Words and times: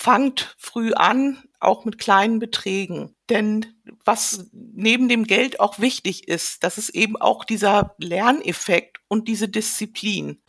fangt 0.00 0.54
früh 0.56 0.94
an, 0.94 1.42
auch 1.60 1.84
mit 1.84 1.98
kleinen 1.98 2.38
Beträgen. 2.38 3.14
Denn 3.28 3.66
was 4.02 4.46
neben 4.52 5.10
dem 5.10 5.24
Geld 5.24 5.60
auch 5.60 5.78
wichtig 5.78 6.26
ist, 6.26 6.64
das 6.64 6.78
ist 6.78 6.88
eben 6.88 7.18
auch 7.18 7.44
dieser 7.44 7.94
Lerneffekt 7.98 9.02
und 9.08 9.28
diese 9.28 9.50
Disziplin. 9.50 10.40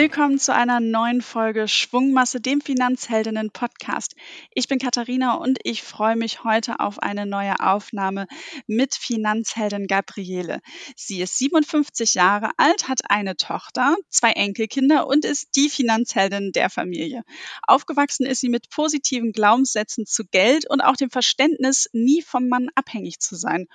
Willkommen 0.00 0.38
zu 0.38 0.54
einer 0.54 0.80
neuen 0.80 1.20
Folge 1.20 1.68
Schwungmasse, 1.68 2.40
dem 2.40 2.62
Finanzheldinnen 2.62 3.50
Podcast. 3.50 4.16
Ich 4.54 4.66
bin 4.66 4.78
Katharina 4.78 5.34
und 5.34 5.58
ich 5.62 5.82
freue 5.82 6.16
mich 6.16 6.42
heute 6.42 6.80
auf 6.80 7.00
eine 7.00 7.26
neue 7.26 7.60
Aufnahme 7.60 8.26
mit 8.66 8.94
Finanzheldin 8.94 9.86
Gabriele. 9.86 10.62
Sie 10.96 11.20
ist 11.20 11.36
57 11.36 12.14
Jahre 12.14 12.48
alt, 12.56 12.88
hat 12.88 13.10
eine 13.10 13.36
Tochter, 13.36 13.94
zwei 14.08 14.30
Enkelkinder 14.30 15.06
und 15.06 15.26
ist 15.26 15.54
die 15.54 15.68
Finanzheldin 15.68 16.52
der 16.52 16.70
Familie. 16.70 17.22
Aufgewachsen 17.64 18.24
ist 18.24 18.40
sie 18.40 18.48
mit 18.48 18.70
positiven 18.70 19.32
Glaubenssätzen 19.32 20.06
zu 20.06 20.24
Geld 20.24 20.64
und 20.70 20.80
auch 20.80 20.96
dem 20.96 21.10
Verständnis, 21.10 21.90
nie 21.92 22.22
vom 22.22 22.48
Mann 22.48 22.70
abhängig 22.74 23.18
zu 23.18 23.36
sein. 23.36 23.66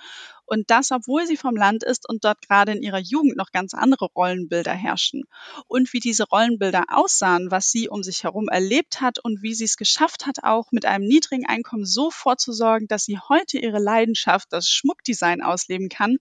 Und 0.46 0.70
das, 0.70 0.92
obwohl 0.92 1.26
sie 1.26 1.36
vom 1.36 1.56
Land 1.56 1.82
ist 1.82 2.08
und 2.08 2.24
dort 2.24 2.40
gerade 2.40 2.72
in 2.72 2.82
ihrer 2.82 2.98
Jugend 2.98 3.36
noch 3.36 3.52
ganz 3.52 3.74
andere 3.74 4.06
Rollenbilder 4.06 4.72
herrschen. 4.72 5.24
Und 5.66 5.92
wie 5.92 6.00
diese 6.00 6.24
Rollenbilder 6.24 6.84
aussahen, 6.88 7.50
was 7.50 7.70
sie 7.70 7.88
um 7.88 8.02
sich 8.02 8.24
herum 8.24 8.48
erlebt 8.48 9.00
hat 9.00 9.18
und 9.18 9.42
wie 9.42 9.54
sie 9.54 9.64
es 9.64 9.76
geschafft 9.76 10.26
hat, 10.26 10.44
auch 10.44 10.72
mit 10.72 10.86
einem 10.86 11.06
niedrigen 11.06 11.46
Einkommen 11.46 11.84
so 11.84 12.10
vorzusorgen, 12.10 12.88
dass 12.88 13.04
sie 13.04 13.18
heute 13.28 13.58
ihre 13.58 13.78
Leidenschaft, 13.78 14.52
das 14.52 14.68
Schmuckdesign 14.68 15.42
ausleben 15.42 15.88
kann. 15.88 16.16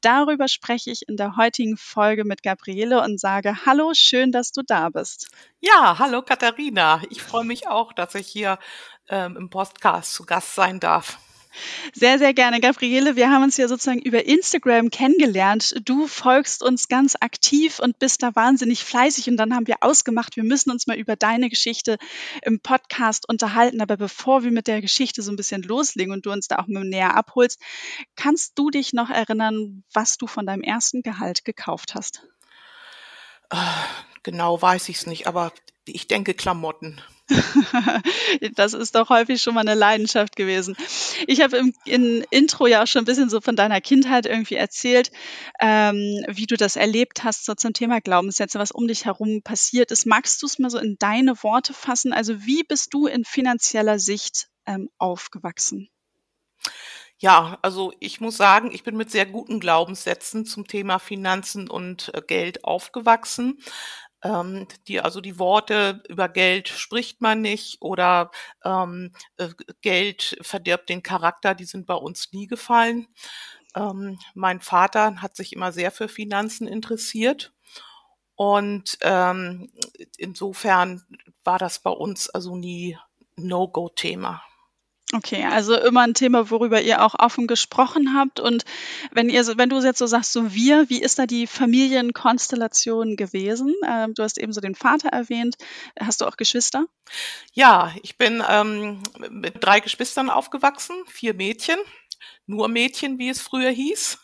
Darüber 0.00 0.48
spreche 0.48 0.90
ich 0.90 1.08
in 1.08 1.16
der 1.16 1.36
heutigen 1.36 1.76
Folge 1.76 2.24
mit 2.24 2.42
Gabriele 2.42 3.02
und 3.02 3.18
sage, 3.18 3.64
hallo, 3.66 3.92
schön, 3.94 4.32
dass 4.32 4.52
du 4.52 4.62
da 4.62 4.90
bist. 4.90 5.28
Ja, 5.60 5.98
hallo 5.98 6.22
Katharina. 6.22 7.02
Ich 7.10 7.22
freue 7.22 7.44
mich 7.44 7.68
auch, 7.68 7.92
dass 7.92 8.14
ich 8.14 8.26
hier 8.26 8.58
ähm, 9.08 9.36
im 9.36 9.50
Podcast 9.50 10.14
zu 10.14 10.24
Gast 10.24 10.54
sein 10.54 10.80
darf. 10.80 11.18
Sehr, 11.92 12.18
sehr 12.18 12.34
gerne. 12.34 12.60
Gabriele, 12.60 13.16
wir 13.16 13.30
haben 13.30 13.42
uns 13.42 13.56
ja 13.56 13.68
sozusagen 13.68 14.00
über 14.00 14.24
Instagram 14.24 14.90
kennengelernt. 14.90 15.74
Du 15.84 16.06
folgst 16.06 16.62
uns 16.62 16.88
ganz 16.88 17.16
aktiv 17.20 17.78
und 17.78 17.98
bist 17.98 18.22
da 18.22 18.34
wahnsinnig 18.34 18.84
fleißig. 18.84 19.28
Und 19.28 19.36
dann 19.36 19.54
haben 19.54 19.66
wir 19.66 19.76
ausgemacht, 19.80 20.36
wir 20.36 20.44
müssen 20.44 20.70
uns 20.70 20.86
mal 20.86 20.96
über 20.96 21.16
deine 21.16 21.48
Geschichte 21.50 21.98
im 22.42 22.60
Podcast 22.60 23.28
unterhalten. 23.28 23.80
Aber 23.80 23.96
bevor 23.96 24.44
wir 24.44 24.50
mit 24.50 24.66
der 24.66 24.80
Geschichte 24.80 25.22
so 25.22 25.30
ein 25.30 25.36
bisschen 25.36 25.62
loslegen 25.62 26.12
und 26.12 26.26
du 26.26 26.32
uns 26.32 26.48
da 26.48 26.56
auch 26.58 26.66
mal 26.68 26.84
näher 26.84 27.16
abholst, 27.16 27.60
kannst 28.16 28.58
du 28.58 28.70
dich 28.70 28.92
noch 28.92 29.10
erinnern, 29.10 29.84
was 29.92 30.16
du 30.18 30.26
von 30.26 30.46
deinem 30.46 30.62
ersten 30.62 31.02
Gehalt 31.02 31.44
gekauft 31.44 31.94
hast? 31.94 32.22
Ah, 33.50 33.84
genau 34.22 34.60
weiß 34.60 34.88
ich 34.88 34.96
es 34.96 35.06
nicht, 35.06 35.26
aber 35.26 35.52
ich 35.84 36.08
denke 36.08 36.32
Klamotten. 36.32 37.00
das 38.54 38.74
ist 38.74 38.94
doch 38.94 39.08
häufig 39.08 39.40
schon 39.42 39.54
mal 39.54 39.60
eine 39.60 39.74
Leidenschaft 39.74 40.36
gewesen. 40.36 40.76
Ich 41.26 41.40
habe 41.40 41.56
im 41.56 41.74
in 41.84 42.24
Intro 42.30 42.66
ja 42.66 42.82
auch 42.82 42.86
schon 42.86 43.02
ein 43.02 43.06
bisschen 43.06 43.30
so 43.30 43.40
von 43.40 43.56
deiner 43.56 43.80
Kindheit 43.80 44.26
irgendwie 44.26 44.54
erzählt, 44.54 45.10
ähm, 45.60 46.24
wie 46.28 46.46
du 46.46 46.56
das 46.56 46.76
erlebt 46.76 47.24
hast, 47.24 47.44
so 47.44 47.54
zum 47.54 47.72
Thema 47.72 48.00
Glaubenssätze, 48.00 48.58
was 48.58 48.70
um 48.70 48.86
dich 48.86 49.04
herum 49.04 49.42
passiert 49.42 49.90
ist. 49.90 50.06
Magst 50.06 50.42
du 50.42 50.46
es 50.46 50.58
mal 50.58 50.70
so 50.70 50.78
in 50.78 50.96
deine 50.98 51.42
Worte 51.42 51.74
fassen? 51.74 52.12
Also 52.12 52.44
wie 52.44 52.62
bist 52.62 52.94
du 52.94 53.06
in 53.06 53.24
finanzieller 53.24 53.98
Sicht 53.98 54.48
ähm, 54.66 54.88
aufgewachsen? 54.98 55.88
Ja, 57.22 57.58
also 57.62 57.92
ich 58.00 58.20
muss 58.20 58.36
sagen, 58.36 58.72
ich 58.72 58.82
bin 58.82 58.96
mit 58.96 59.12
sehr 59.12 59.26
guten 59.26 59.60
Glaubenssätzen 59.60 60.44
zum 60.44 60.66
Thema 60.66 60.98
Finanzen 60.98 61.70
und 61.70 62.10
äh, 62.14 62.20
Geld 62.20 62.64
aufgewachsen. 62.64 63.62
Ähm, 64.22 64.68
die, 64.86 65.00
also 65.00 65.20
die 65.20 65.38
Worte 65.38 66.02
über 66.08 66.28
Geld 66.28 66.68
spricht 66.68 67.20
man 67.20 67.40
nicht 67.40 67.82
oder 67.82 68.30
ähm, 68.64 69.12
äh, 69.36 69.48
Geld 69.80 70.36
verdirbt 70.42 70.88
den 70.88 71.02
Charakter, 71.02 71.54
die 71.54 71.64
sind 71.64 71.86
bei 71.86 71.94
uns 71.94 72.32
nie 72.32 72.46
gefallen. 72.46 73.08
Ähm, 73.74 74.18
mein 74.34 74.60
Vater 74.60 75.22
hat 75.22 75.36
sich 75.36 75.52
immer 75.52 75.72
sehr 75.72 75.90
für 75.90 76.08
Finanzen 76.08 76.68
interessiert. 76.68 77.52
Und 78.34 78.98
ähm, 79.02 79.70
insofern 80.16 81.02
war 81.44 81.58
das 81.58 81.80
bei 81.80 81.90
uns 81.90 82.30
also 82.30 82.56
nie 82.56 82.98
No-Go-Thema. 83.36 84.42
Okay, 85.14 85.44
also 85.44 85.76
immer 85.76 86.00
ein 86.00 86.14
Thema, 86.14 86.50
worüber 86.50 86.80
ihr 86.80 87.04
auch 87.04 87.14
offen 87.18 87.46
gesprochen 87.46 88.14
habt. 88.16 88.40
Und 88.40 88.64
wenn 89.10 89.28
ihr, 89.28 89.46
wenn 89.58 89.68
du 89.68 89.78
jetzt 89.80 89.98
so 89.98 90.06
sagst, 90.06 90.32
so 90.32 90.54
wir, 90.54 90.88
wie 90.88 91.02
ist 91.02 91.18
da 91.18 91.26
die 91.26 91.46
Familienkonstellation 91.46 93.16
gewesen? 93.16 93.74
Ähm, 93.86 94.14
du 94.14 94.22
hast 94.22 94.38
eben 94.38 94.54
so 94.54 94.62
den 94.62 94.74
Vater 94.74 95.10
erwähnt. 95.10 95.56
Hast 96.00 96.22
du 96.22 96.24
auch 96.24 96.38
Geschwister? 96.38 96.86
Ja, 97.52 97.92
ich 98.02 98.16
bin 98.16 98.42
ähm, 98.48 99.02
mit 99.28 99.62
drei 99.62 99.80
Geschwistern 99.80 100.30
aufgewachsen, 100.30 100.96
vier 101.08 101.34
Mädchen, 101.34 101.78
nur 102.46 102.68
Mädchen, 102.68 103.18
wie 103.18 103.28
es 103.28 103.42
früher 103.42 103.70
hieß. 103.70 104.18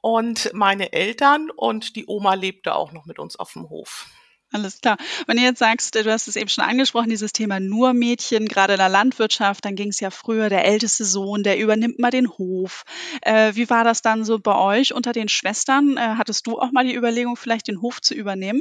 Und 0.00 0.50
meine 0.54 0.94
Eltern 0.94 1.50
und 1.50 1.94
die 1.94 2.06
Oma 2.06 2.32
lebte 2.32 2.74
auch 2.74 2.92
noch 2.92 3.04
mit 3.04 3.18
uns 3.18 3.36
auf 3.36 3.52
dem 3.52 3.68
Hof. 3.68 4.06
Alles 4.52 4.80
klar. 4.80 4.96
Wenn 5.26 5.36
du 5.36 5.44
jetzt 5.44 5.60
sagst, 5.60 5.94
du 5.94 6.10
hast 6.10 6.26
es 6.26 6.34
eben 6.34 6.48
schon 6.48 6.64
angesprochen, 6.64 7.08
dieses 7.08 7.32
Thema 7.32 7.60
nur 7.60 7.92
Mädchen, 7.92 8.46
gerade 8.48 8.72
in 8.72 8.78
der 8.80 8.88
Landwirtschaft, 8.88 9.64
dann 9.64 9.76
ging 9.76 9.90
es 9.90 10.00
ja 10.00 10.10
früher, 10.10 10.48
der 10.48 10.64
älteste 10.64 11.04
Sohn, 11.04 11.44
der 11.44 11.58
übernimmt 11.58 12.00
mal 12.00 12.10
den 12.10 12.28
Hof. 12.28 12.82
Äh, 13.22 13.54
wie 13.54 13.70
war 13.70 13.84
das 13.84 14.02
dann 14.02 14.24
so 14.24 14.40
bei 14.40 14.56
euch 14.56 14.92
unter 14.92 15.12
den 15.12 15.28
Schwestern? 15.28 15.96
Äh, 15.96 16.16
hattest 16.16 16.48
du 16.48 16.58
auch 16.58 16.72
mal 16.72 16.84
die 16.84 16.96
Überlegung, 16.96 17.36
vielleicht 17.36 17.68
den 17.68 17.80
Hof 17.80 18.00
zu 18.00 18.14
übernehmen? 18.14 18.60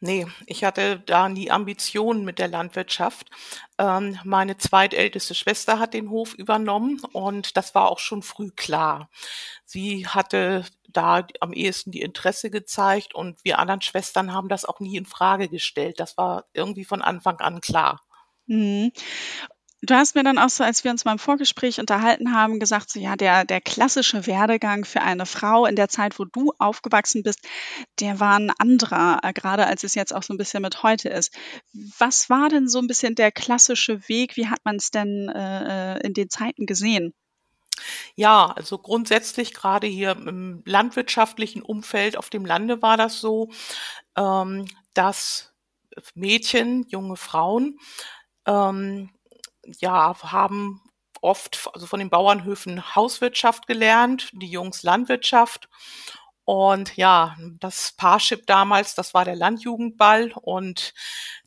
Nee, 0.00 0.26
ich 0.46 0.64
hatte 0.64 1.00
da 1.00 1.28
nie 1.28 1.50
Ambitionen 1.50 2.24
mit 2.24 2.38
der 2.38 2.48
Landwirtschaft. 2.48 3.28
Ähm, 3.78 4.18
meine 4.24 4.56
zweitälteste 4.56 5.34
Schwester 5.34 5.78
hat 5.78 5.92
den 5.92 6.10
Hof 6.10 6.34
übernommen 6.34 7.00
und 7.12 7.56
das 7.56 7.74
war 7.74 7.90
auch 7.90 7.98
schon 7.98 8.22
früh 8.22 8.50
klar. 8.50 9.10
Sie 9.64 10.06
hatte 10.06 10.64
da 10.92 11.26
am 11.40 11.52
ehesten 11.52 11.90
die 11.90 12.02
Interesse 12.02 12.50
gezeigt 12.50 13.14
und 13.14 13.44
wir 13.44 13.58
anderen 13.58 13.80
Schwestern 13.80 14.32
haben 14.32 14.48
das 14.48 14.64
auch 14.64 14.80
nie 14.80 14.96
in 14.96 15.06
Frage 15.06 15.48
gestellt. 15.48 16.00
Das 16.00 16.16
war 16.16 16.46
irgendwie 16.52 16.84
von 16.84 17.02
Anfang 17.02 17.40
an 17.40 17.60
klar. 17.60 18.00
Mhm. 18.46 18.92
Du 19.82 19.94
hast 19.94 20.14
mir 20.14 20.22
dann 20.22 20.36
auch 20.36 20.50
so, 20.50 20.62
als 20.62 20.84
wir 20.84 20.90
uns 20.90 21.06
mal 21.06 21.12
im 21.12 21.18
Vorgespräch 21.18 21.80
unterhalten 21.80 22.34
haben, 22.34 22.60
gesagt, 22.60 22.90
so 22.90 23.00
ja, 23.00 23.16
der, 23.16 23.46
der 23.46 23.62
klassische 23.62 24.26
Werdegang 24.26 24.84
für 24.84 25.00
eine 25.00 25.24
Frau 25.24 25.64
in 25.64 25.74
der 25.74 25.88
Zeit, 25.88 26.18
wo 26.18 26.26
du 26.26 26.52
aufgewachsen 26.58 27.22
bist, 27.22 27.40
der 27.98 28.20
war 28.20 28.38
ein 28.38 28.52
anderer, 28.58 29.20
äh, 29.22 29.32
gerade 29.32 29.66
als 29.66 29.82
es 29.82 29.94
jetzt 29.94 30.14
auch 30.14 30.22
so 30.22 30.34
ein 30.34 30.36
bisschen 30.36 30.60
mit 30.60 30.82
heute 30.82 31.08
ist. 31.08 31.34
Was 31.98 32.28
war 32.28 32.50
denn 32.50 32.68
so 32.68 32.78
ein 32.78 32.88
bisschen 32.88 33.14
der 33.14 33.32
klassische 33.32 34.06
Weg? 34.06 34.36
Wie 34.36 34.48
hat 34.48 34.60
man 34.64 34.76
es 34.76 34.90
denn 34.90 35.30
äh, 35.30 35.94
äh, 35.96 36.06
in 36.06 36.12
den 36.12 36.28
Zeiten 36.28 36.66
gesehen? 36.66 37.14
Ja, 38.16 38.46
also 38.56 38.78
grundsätzlich 38.78 39.54
gerade 39.54 39.86
hier 39.86 40.12
im 40.12 40.62
landwirtschaftlichen 40.66 41.62
Umfeld 41.62 42.16
auf 42.16 42.30
dem 42.30 42.44
Lande 42.44 42.82
war 42.82 42.96
das 42.96 43.20
so, 43.20 43.50
ähm, 44.16 44.66
dass 44.94 45.52
Mädchen, 46.14 46.86
junge 46.88 47.16
Frauen 47.16 47.78
ähm, 48.46 49.10
ja, 49.80 50.16
haben 50.22 50.82
oft 51.22 51.68
also 51.74 51.86
von 51.86 52.00
den 52.00 52.10
Bauernhöfen 52.10 52.94
Hauswirtschaft 52.96 53.66
gelernt, 53.66 54.30
die 54.34 54.50
Jungs 54.50 54.82
Landwirtschaft. 54.82 55.68
Und 56.52 56.96
ja, 56.96 57.36
das 57.60 57.92
Parship 57.92 58.44
damals, 58.44 58.96
das 58.96 59.14
war 59.14 59.24
der 59.24 59.36
Landjugendball 59.36 60.32
und 60.34 60.94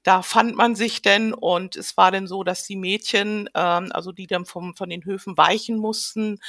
da 0.02 0.22
fand 0.22 0.56
man 0.56 0.78
sich 0.78 1.02
denn 1.02 1.34
und 1.34 1.76
es 1.76 1.98
war 1.98 2.10
denn 2.10 2.26
so, 2.26 2.46
dass 2.46 2.64
die 2.64 2.78
Mädchen, 2.78 3.50
ähm, 3.54 3.92
also 3.92 4.14
die 4.14 4.28
dann 4.28 4.46
vom, 4.46 4.78
von 4.78 4.90
den 4.90 5.04
Höfen 5.04 5.36
weichen 5.36 5.78
mussten, 5.78 6.40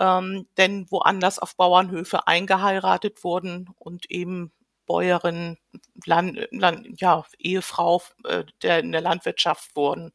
ähm, 0.00 0.48
denn 0.56 0.90
woanders 0.90 1.38
auf 1.38 1.54
Bauernhöfe 1.54 2.26
eingeheiratet 2.26 3.22
wurden 3.22 3.70
und 3.78 4.10
eben 4.10 4.50
Bäuerin, 4.86 5.56
Land, 6.04 6.48
Land, 6.50 7.00
ja, 7.00 7.24
Ehefrau 7.38 8.02
äh, 8.24 8.42
der 8.62 8.80
in 8.80 8.90
der 8.90 9.02
Landwirtschaft 9.02 9.76
wurden. 9.76 10.10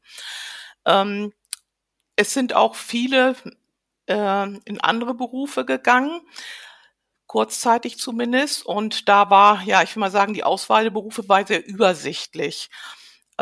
Ähm, 0.85 1.31
es 2.17 2.33
sind 2.33 2.55
auch 2.55 2.75
viele 2.75 3.37
äh, 4.07 4.47
in 4.65 4.81
andere 4.81 5.13
Berufe 5.13 5.63
gegangen, 5.63 6.19
kurzzeitig 7.35 7.99
zumindest. 7.99 8.65
Und 8.65 9.09
da 9.09 9.29
war, 9.29 9.61
ja, 9.63 9.83
ich 9.83 9.93
will 9.93 9.99
mal 9.99 10.09
sagen, 10.09 10.33
die 10.33 10.45
Auswahl 10.45 10.85
der 10.85 10.91
Berufe 10.91 11.27
war 11.27 11.45
sehr 11.45 11.67
übersichtlich. 11.67 12.69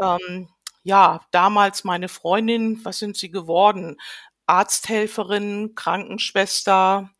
Ähm, 0.01 0.49
ja, 0.81 1.21
damals 1.29 1.83
meine 1.83 2.09
Freundin, 2.09 2.83
was 2.83 2.97
sind 2.97 3.17
sie 3.17 3.29
geworden? 3.29 3.97
Arzthelferin, 4.47 5.75
Krankenschwester 5.75 7.11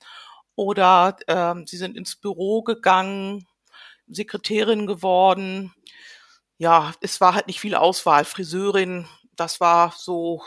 oder 0.56 1.16
ähm, 1.28 1.68
sie 1.68 1.78
sind 1.78 1.96
ins 1.96 2.16
Büro 2.16 2.64
gegangen, 2.64 3.46
Sekretärin 4.08 4.88
geworden. 4.88 5.76
Ja, 6.58 6.94
es 7.02 7.22
war 7.22 7.36
halt 7.36 7.46
nicht 7.46 7.60
viel 7.60 7.76
Auswahl. 7.76 8.26
Friseurin, 8.26 9.08
das 9.36 9.60
war 9.60 9.94
so 9.96 10.42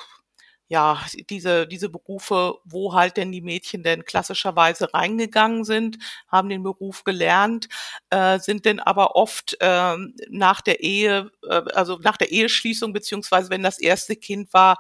ja, 0.68 1.00
diese, 1.30 1.66
diese 1.66 1.88
Berufe, 1.88 2.54
wo 2.64 2.94
halt 2.94 3.16
denn 3.16 3.30
die 3.32 3.40
Mädchen 3.40 3.82
denn 3.82 4.04
klassischerweise 4.04 4.92
reingegangen 4.94 5.64
sind, 5.64 5.98
haben 6.28 6.48
den 6.48 6.62
Beruf 6.64 7.04
gelernt, 7.04 7.68
äh, 8.10 8.38
sind 8.40 8.64
denn 8.64 8.80
aber 8.80 9.14
oft 9.16 9.56
äh, 9.60 9.96
nach 10.28 10.60
der 10.62 10.80
Ehe, 10.82 11.30
äh, 11.48 11.62
also 11.74 11.98
nach 12.02 12.16
der 12.16 12.30
Eheschließung, 12.32 12.92
beziehungsweise 12.92 13.50
wenn 13.50 13.62
das 13.62 13.78
erste 13.78 14.16
Kind 14.16 14.52
war, 14.52 14.78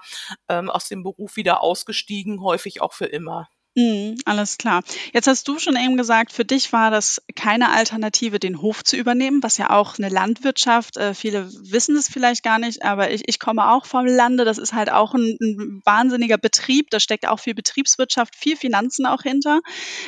äh, 0.48 0.54
aus 0.66 0.88
dem 0.88 1.02
Beruf 1.02 1.36
wieder 1.36 1.62
ausgestiegen, 1.62 2.40
häufig 2.42 2.82
auch 2.82 2.92
für 2.92 3.06
immer. 3.06 3.48
Mhm, 3.78 4.16
alles 4.24 4.56
klar. 4.56 4.82
Jetzt 5.12 5.26
hast 5.26 5.46
du 5.48 5.58
schon 5.58 5.76
eben 5.76 5.98
gesagt, 5.98 6.32
für 6.32 6.46
dich 6.46 6.72
war 6.72 6.90
das 6.90 7.20
keine 7.34 7.72
Alternative, 7.72 8.38
den 8.40 8.62
Hof 8.62 8.82
zu 8.82 8.96
übernehmen, 8.96 9.42
was 9.42 9.58
ja 9.58 9.68
auch 9.68 9.98
eine 9.98 10.08
Landwirtschaft, 10.08 10.96
äh, 10.96 11.12
viele 11.12 11.50
wissen 11.70 11.94
es 11.94 12.08
vielleicht 12.08 12.42
gar 12.42 12.58
nicht, 12.58 12.82
aber 12.82 13.10
ich, 13.10 13.24
ich 13.26 13.38
komme 13.38 13.70
auch 13.70 13.84
vom 13.84 14.06
Lande. 14.06 14.46
Das 14.46 14.56
ist 14.56 14.72
halt 14.72 14.90
auch 14.90 15.12
ein, 15.12 15.36
ein 15.42 15.82
wahnsinniger 15.84 16.38
Betrieb. 16.38 16.88
Da 16.88 17.00
steckt 17.00 17.28
auch 17.28 17.38
viel 17.38 17.54
Betriebswirtschaft, 17.54 18.34
viel 18.34 18.56
Finanzen 18.56 19.04
auch 19.04 19.20
hinter. 19.22 19.60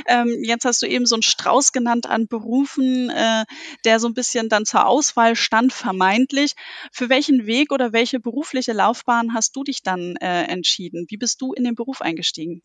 Ähm, 0.06 0.34
jetzt 0.42 0.64
hast 0.64 0.80
du 0.80 0.86
eben 0.86 1.04
so 1.04 1.16
einen 1.16 1.22
Strauß 1.22 1.72
genannt 1.72 2.06
an 2.06 2.26
Berufen, 2.26 3.10
äh, 3.10 3.44
der 3.84 4.00
so 4.00 4.08
ein 4.08 4.14
bisschen 4.14 4.48
dann 4.48 4.64
zur 4.64 4.86
Auswahl 4.86 5.36
stand, 5.36 5.74
vermeintlich. 5.74 6.54
Für 6.90 7.10
welchen 7.10 7.46
Weg 7.46 7.70
oder 7.70 7.92
welche 7.92 8.18
berufliche 8.18 8.72
Laufbahn 8.72 9.34
hast 9.34 9.54
du 9.56 9.62
dich 9.62 9.82
dann 9.82 10.16
äh, 10.16 10.44
entschieden? 10.44 11.04
Wie 11.10 11.18
bist 11.18 11.42
du 11.42 11.52
in 11.52 11.64
den 11.64 11.74
Beruf 11.74 12.00
eingestiegen? 12.00 12.62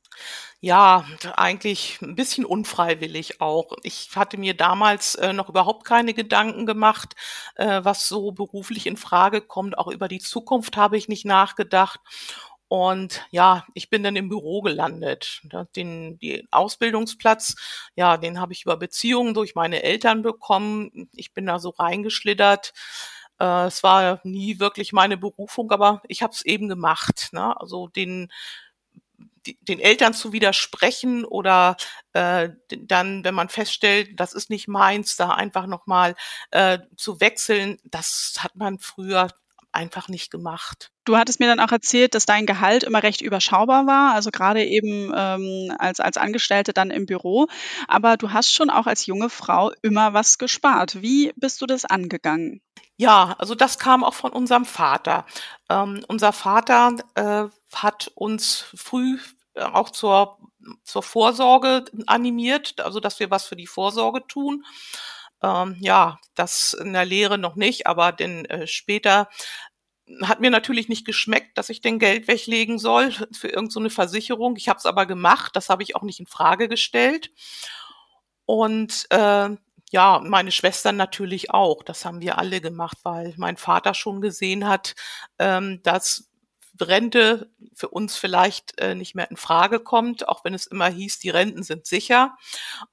Ja, 0.61 0.92
eigentlich 1.35 1.99
ein 2.01 2.15
bisschen 2.15 2.45
unfreiwillig 2.45 3.41
auch. 3.41 3.73
Ich 3.83 4.09
hatte 4.15 4.37
mir 4.37 4.53
damals 4.55 5.15
äh, 5.15 5.33
noch 5.33 5.49
überhaupt 5.49 5.85
keine 5.85 6.13
Gedanken 6.13 6.65
gemacht, 6.65 7.15
äh, 7.55 7.81
was 7.83 8.07
so 8.07 8.31
beruflich 8.31 8.87
in 8.87 8.97
Frage 8.97 9.41
kommt. 9.41 9.77
Auch 9.77 9.87
über 9.87 10.07
die 10.07 10.19
Zukunft 10.19 10.77
habe 10.77 10.97
ich 10.97 11.07
nicht 11.07 11.25
nachgedacht. 11.25 11.99
Und 12.67 13.25
ja, 13.29 13.65
ich 13.75 13.89
bin 13.89 14.01
dann 14.03 14.15
im 14.15 14.29
Büro 14.29 14.61
gelandet. 14.61 15.41
Den, 15.75 16.17
den 16.17 16.47
Ausbildungsplatz, 16.51 17.55
ja, 17.95 18.17
den 18.17 18.39
habe 18.39 18.53
ich 18.53 18.63
über 18.65 18.77
Beziehungen 18.77 19.33
durch 19.33 19.53
meine 19.53 19.83
Eltern 19.83 20.23
bekommen. 20.23 21.07
Ich 21.13 21.33
bin 21.33 21.45
da 21.45 21.59
so 21.59 21.69
reingeschlittert. 21.69 22.73
Äh, 23.39 23.67
es 23.67 23.83
war 23.83 24.21
nie 24.23 24.59
wirklich 24.59 24.93
meine 24.93 25.17
Berufung, 25.17 25.71
aber 25.71 26.01
ich 26.07 26.23
habe 26.23 26.33
es 26.33 26.43
eben 26.45 26.67
gemacht. 26.67 27.29
Ne? 27.31 27.59
Also 27.59 27.89
den 27.89 28.31
den 29.61 29.79
Eltern 29.79 30.13
zu 30.13 30.33
widersprechen 30.33 31.25
oder 31.25 31.77
äh, 32.13 32.49
dann, 32.69 33.23
wenn 33.23 33.35
man 33.35 33.49
feststellt, 33.49 34.19
das 34.19 34.33
ist 34.33 34.49
nicht 34.49 34.67
meins, 34.67 35.15
da 35.15 35.29
einfach 35.29 35.67
nochmal 35.67 36.15
äh, 36.51 36.79
zu 36.97 37.19
wechseln, 37.19 37.79
das 37.83 38.35
hat 38.39 38.55
man 38.55 38.79
früher 38.79 39.29
einfach 39.73 40.07
nicht 40.07 40.31
gemacht. 40.31 40.91
Du 41.05 41.17
hattest 41.17 41.39
mir 41.39 41.47
dann 41.47 41.59
auch 41.59 41.71
erzählt, 41.71 42.15
dass 42.15 42.25
dein 42.25 42.45
Gehalt 42.45 42.83
immer 42.83 43.03
recht 43.03 43.21
überschaubar 43.21 43.85
war, 43.87 44.13
also 44.13 44.31
gerade 44.31 44.63
eben 44.63 45.11
ähm, 45.15 45.75
als, 45.77 45.99
als 45.99 46.17
Angestellte 46.17 46.73
dann 46.73 46.91
im 46.91 47.05
Büro. 47.05 47.47
Aber 47.87 48.17
du 48.17 48.31
hast 48.31 48.53
schon 48.53 48.69
auch 48.69 48.87
als 48.87 49.05
junge 49.05 49.29
Frau 49.29 49.71
immer 49.81 50.13
was 50.13 50.37
gespart. 50.37 51.01
Wie 51.01 51.33
bist 51.35 51.61
du 51.61 51.65
das 51.65 51.85
angegangen? 51.85 52.61
Ja, 52.97 53.35
also 53.39 53.55
das 53.55 53.79
kam 53.79 54.03
auch 54.03 54.13
von 54.13 54.31
unserem 54.31 54.65
Vater. 54.65 55.25
Ähm, 55.69 56.05
unser 56.07 56.31
Vater 56.31 56.95
äh, 57.15 57.45
hat 57.75 58.11
uns 58.15 58.65
früh 58.75 59.17
äh, 59.55 59.63
auch 59.63 59.89
zur, 59.89 60.37
zur 60.83 61.03
Vorsorge 61.03 61.85
animiert, 62.07 62.79
also 62.79 62.99
dass 62.99 63.19
wir 63.19 63.31
was 63.31 63.45
für 63.45 63.55
die 63.55 63.67
Vorsorge 63.67 64.25
tun. 64.27 64.63
Ähm, 65.43 65.77
ja, 65.79 66.19
das 66.35 66.73
in 66.73 66.93
der 66.93 67.05
Lehre 67.05 67.37
noch 67.37 67.55
nicht, 67.55 67.85
aber 67.87 68.11
denn 68.11 68.45
äh, 68.45 68.65
später 68.67 69.29
hat 70.21 70.41
mir 70.41 70.49
natürlich 70.49 70.89
nicht 70.89 71.05
geschmeckt, 71.05 71.57
dass 71.57 71.69
ich 71.69 71.81
den 71.81 71.99
Geld 71.99 72.27
weglegen 72.27 72.79
soll 72.79 73.11
für 73.31 73.47
irgendeine 73.47 73.89
so 73.89 73.95
Versicherung. 73.95 74.55
Ich 74.57 74.69
habe 74.69 74.77
es 74.79 74.85
aber 74.85 75.05
gemacht, 75.05 75.55
das 75.55 75.69
habe 75.69 75.83
ich 75.83 75.95
auch 75.95 76.03
nicht 76.03 76.19
in 76.19 76.27
Frage 76.27 76.67
gestellt. 76.67 77.31
Und 78.45 79.05
äh, 79.09 79.49
ja, 79.91 80.19
meine 80.23 80.51
Schwestern 80.51 80.97
natürlich 80.97 81.51
auch. 81.51 81.83
Das 81.83 82.03
haben 82.03 82.21
wir 82.21 82.37
alle 82.37 82.61
gemacht, 82.61 82.97
weil 83.03 83.33
mein 83.37 83.57
Vater 83.57 83.93
schon 83.93 84.21
gesehen 84.21 84.67
hat, 84.67 84.95
ähm, 85.39 85.81
dass 85.83 86.29
Rente 86.79 87.51
für 87.75 87.89
uns 87.89 88.15
vielleicht 88.17 88.79
äh, 88.79 88.95
nicht 88.95 89.15
mehr 89.15 89.29
in 89.29 89.37
Frage 89.37 89.79
kommt, 89.79 90.27
auch 90.27 90.43
wenn 90.43 90.53
es 90.53 90.65
immer 90.67 90.87
hieß, 90.89 91.19
die 91.19 91.29
Renten 91.29 91.63
sind 91.63 91.85
sicher, 91.85 92.35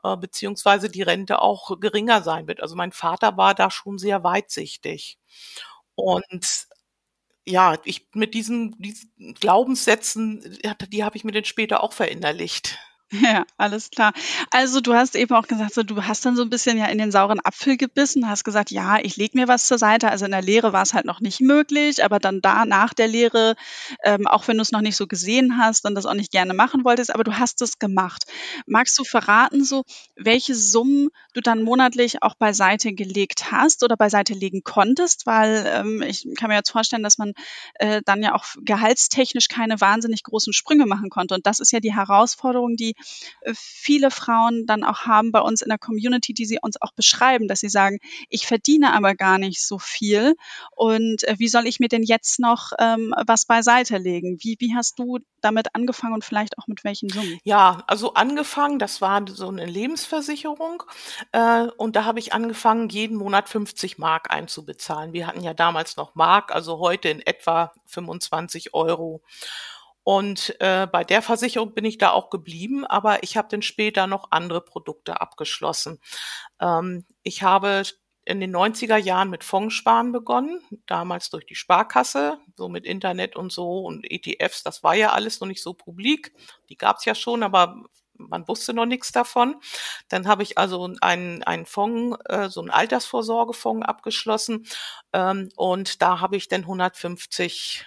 äh, 0.04 0.16
beziehungsweise 0.16 0.88
die 0.90 1.02
Rente 1.02 1.40
auch 1.42 1.80
geringer 1.80 2.22
sein 2.22 2.46
wird. 2.48 2.60
Also 2.62 2.76
mein 2.76 2.92
Vater 2.92 3.36
war 3.36 3.54
da 3.54 3.70
schon 3.70 3.98
sehr 3.98 4.22
weitsichtig. 4.24 5.18
Und 5.94 6.66
ja, 7.46 7.76
ich 7.84 8.08
mit 8.14 8.34
diesen, 8.34 8.76
diesen 8.80 9.34
Glaubenssätzen, 9.34 10.58
die 10.90 11.04
habe 11.04 11.16
ich 11.16 11.24
mir 11.24 11.32
dann 11.32 11.44
später 11.44 11.82
auch 11.82 11.92
verinnerlicht. 11.92 12.78
Ja, 13.22 13.44
alles 13.56 13.90
klar. 13.90 14.12
Also 14.50 14.80
du 14.80 14.94
hast 14.94 15.16
eben 15.16 15.34
auch 15.34 15.48
gesagt, 15.48 15.74
so, 15.74 15.82
du 15.82 16.04
hast 16.04 16.24
dann 16.24 16.36
so 16.36 16.42
ein 16.42 16.50
bisschen 16.50 16.78
ja 16.78 16.86
in 16.86 16.98
den 16.98 17.10
sauren 17.10 17.40
Apfel 17.44 17.76
gebissen, 17.76 18.28
hast 18.28 18.44
gesagt, 18.44 18.70
ja, 18.70 18.98
ich 19.02 19.16
lege 19.16 19.36
mir 19.36 19.48
was 19.48 19.66
zur 19.66 19.78
Seite. 19.78 20.10
Also 20.10 20.24
in 20.26 20.30
der 20.30 20.42
Lehre 20.42 20.72
war 20.72 20.82
es 20.82 20.94
halt 20.94 21.06
noch 21.06 21.20
nicht 21.20 21.40
möglich, 21.40 22.04
aber 22.04 22.20
dann 22.20 22.40
da 22.40 22.64
nach 22.64 22.94
der 22.94 23.08
Lehre, 23.08 23.56
ähm, 24.04 24.26
auch 24.28 24.46
wenn 24.46 24.56
du 24.58 24.62
es 24.62 24.70
noch 24.72 24.80
nicht 24.80 24.96
so 24.96 25.06
gesehen 25.08 25.58
hast 25.58 25.86
und 25.86 25.94
das 25.96 26.06
auch 26.06 26.14
nicht 26.14 26.30
gerne 26.30 26.54
machen 26.54 26.84
wolltest, 26.84 27.12
aber 27.12 27.24
du 27.24 27.36
hast 27.38 27.60
es 27.62 27.78
gemacht. 27.80 28.24
Magst 28.66 28.96
du 28.98 29.04
verraten, 29.04 29.64
so 29.64 29.82
welche 30.14 30.54
Summen 30.54 31.08
du 31.34 31.40
dann 31.40 31.62
monatlich 31.62 32.22
auch 32.22 32.34
beiseite 32.36 32.92
gelegt 32.92 33.50
hast 33.50 33.82
oder 33.82 33.96
beiseite 33.96 34.34
legen 34.34 34.62
konntest? 34.62 35.26
Weil 35.26 35.64
ähm, 35.66 36.02
ich 36.02 36.26
kann 36.38 36.48
mir 36.48 36.56
jetzt 36.56 36.70
vorstellen, 36.70 37.02
dass 37.02 37.18
man 37.18 37.32
äh, 37.74 38.02
dann 38.04 38.22
ja 38.22 38.34
auch 38.36 38.44
gehaltstechnisch 38.62 39.48
keine 39.48 39.80
wahnsinnig 39.80 40.22
großen 40.22 40.52
Sprünge 40.52 40.86
machen 40.86 41.10
konnte. 41.10 41.34
Und 41.34 41.46
das 41.46 41.58
ist 41.60 41.72
ja 41.72 41.80
die 41.80 41.94
Herausforderung, 41.94 42.76
die 42.76 42.94
viele 43.54 44.10
Frauen 44.10 44.66
dann 44.66 44.84
auch 44.84 45.00
haben 45.00 45.32
bei 45.32 45.40
uns 45.40 45.62
in 45.62 45.68
der 45.68 45.78
Community, 45.78 46.34
die 46.34 46.46
sie 46.46 46.58
uns 46.60 46.80
auch 46.80 46.92
beschreiben, 46.92 47.48
dass 47.48 47.60
sie 47.60 47.68
sagen, 47.68 47.98
ich 48.28 48.46
verdiene 48.46 48.92
aber 48.92 49.14
gar 49.14 49.38
nicht 49.38 49.62
so 49.62 49.78
viel 49.78 50.34
und 50.72 51.24
äh, 51.24 51.34
wie 51.38 51.48
soll 51.48 51.66
ich 51.66 51.80
mir 51.80 51.88
denn 51.88 52.02
jetzt 52.02 52.40
noch 52.40 52.72
ähm, 52.78 53.14
was 53.26 53.46
beiseite 53.46 53.98
legen? 53.98 54.38
Wie, 54.40 54.56
wie 54.58 54.74
hast 54.74 54.98
du 54.98 55.18
damit 55.40 55.74
angefangen 55.74 56.14
und 56.14 56.24
vielleicht 56.24 56.58
auch 56.58 56.66
mit 56.66 56.84
welchen 56.84 57.08
Summen? 57.08 57.38
Ja, 57.44 57.82
also 57.86 58.14
angefangen, 58.14 58.78
das 58.78 59.00
war 59.00 59.24
so 59.28 59.48
eine 59.48 59.66
Lebensversicherung 59.66 60.82
äh, 61.32 61.66
und 61.76 61.96
da 61.96 62.04
habe 62.04 62.18
ich 62.18 62.32
angefangen, 62.32 62.88
jeden 62.88 63.16
Monat 63.16 63.48
50 63.48 63.98
Mark 63.98 64.30
einzubezahlen. 64.30 65.12
Wir 65.12 65.26
hatten 65.26 65.42
ja 65.42 65.54
damals 65.54 65.96
noch 65.96 66.14
Mark, 66.14 66.54
also 66.54 66.78
heute 66.78 67.08
in 67.08 67.20
etwa 67.20 67.72
25 67.86 68.74
Euro. 68.74 69.22
Und 70.02 70.56
äh, 70.60 70.86
bei 70.90 71.04
der 71.04 71.22
Versicherung 71.22 71.74
bin 71.74 71.84
ich 71.84 71.98
da 71.98 72.10
auch 72.10 72.30
geblieben, 72.30 72.86
aber 72.86 73.22
ich 73.22 73.36
habe 73.36 73.48
dann 73.50 73.62
später 73.62 74.06
noch 74.06 74.30
andere 74.30 74.60
Produkte 74.60 75.20
abgeschlossen. 75.20 76.00
Ähm, 76.60 77.04
ich 77.22 77.42
habe 77.42 77.82
in 78.24 78.40
den 78.40 78.54
90er 78.54 78.96
Jahren 78.96 79.30
mit 79.30 79.44
Fondssparen 79.44 80.12
begonnen, 80.12 80.60
damals 80.86 81.30
durch 81.30 81.46
die 81.46 81.54
Sparkasse, 81.54 82.38
so 82.56 82.68
mit 82.68 82.84
Internet 82.84 83.34
und 83.34 83.50
so 83.52 83.80
und 83.80 84.04
ETFs, 84.10 84.62
das 84.62 84.82
war 84.82 84.94
ja 84.94 85.10
alles 85.12 85.40
noch 85.40 85.48
nicht 85.48 85.62
so 85.62 85.74
publik. 85.74 86.32
Die 86.68 86.76
gab's 86.76 87.04
ja 87.04 87.14
schon, 87.14 87.42
aber 87.42 87.82
man 88.14 88.46
wusste 88.46 88.74
noch 88.74 88.86
nichts 88.86 89.12
davon. 89.12 89.56
Dann 90.08 90.28
habe 90.28 90.42
ich 90.42 90.58
also 90.58 90.92
einen, 91.00 91.42
einen 91.42 91.66
Fonds, 91.66 92.18
äh, 92.26 92.48
so 92.48 92.60
einen 92.60 92.70
Altersvorsorgefonds 92.70 93.86
abgeschlossen 93.86 94.66
ähm, 95.12 95.48
und 95.56 96.02
da 96.02 96.20
habe 96.20 96.36
ich 96.36 96.48
dann 96.48 96.62
150 96.62 97.86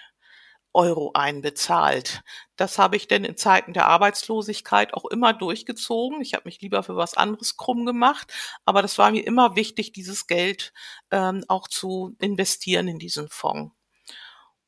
Euro 0.74 1.12
einbezahlt. 1.14 2.22
Das 2.56 2.78
habe 2.78 2.96
ich 2.96 3.08
denn 3.08 3.24
in 3.24 3.36
Zeiten 3.36 3.72
der 3.72 3.86
Arbeitslosigkeit 3.86 4.92
auch 4.94 5.06
immer 5.06 5.32
durchgezogen. 5.32 6.20
Ich 6.20 6.34
habe 6.34 6.44
mich 6.46 6.60
lieber 6.60 6.82
für 6.82 6.96
was 6.96 7.14
anderes 7.14 7.56
krumm 7.56 7.86
gemacht, 7.86 8.32
aber 8.64 8.82
das 8.82 8.98
war 8.98 9.10
mir 9.10 9.26
immer 9.26 9.56
wichtig, 9.56 9.92
dieses 9.92 10.26
Geld 10.26 10.72
ähm, 11.10 11.44
auch 11.48 11.68
zu 11.68 12.16
investieren 12.18 12.88
in 12.88 12.98
diesen 12.98 13.28
Fonds. 13.28 13.74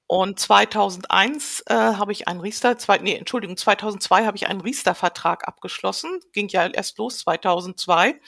Und 0.08 0.38
2001 0.38 1.64
äh, 1.66 1.74
habe 1.74 2.12
ich 2.12 2.28
einen 2.28 2.40
Riester, 2.40 2.78
zwei, 2.78 2.98
nee, 2.98 3.16
Entschuldigung, 3.16 3.56
2002 3.56 4.24
habe 4.24 4.36
ich 4.36 4.46
einen 4.46 4.60
Riester-Vertrag 4.60 5.48
abgeschlossen. 5.48 6.20
Ging 6.32 6.48
ja 6.48 6.66
erst 6.68 6.98
los 6.98 7.18
2002. 7.18 8.20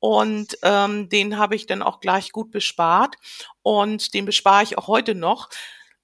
Und 0.00 0.58
ähm, 0.62 1.08
den 1.08 1.38
habe 1.38 1.54
ich 1.54 1.66
dann 1.66 1.82
auch 1.82 2.00
gleich 2.00 2.32
gut 2.32 2.50
bespart. 2.50 3.16
Und 3.62 4.14
den 4.14 4.24
bespare 4.24 4.64
ich 4.64 4.78
auch 4.78 4.88
heute 4.88 5.14
noch 5.14 5.48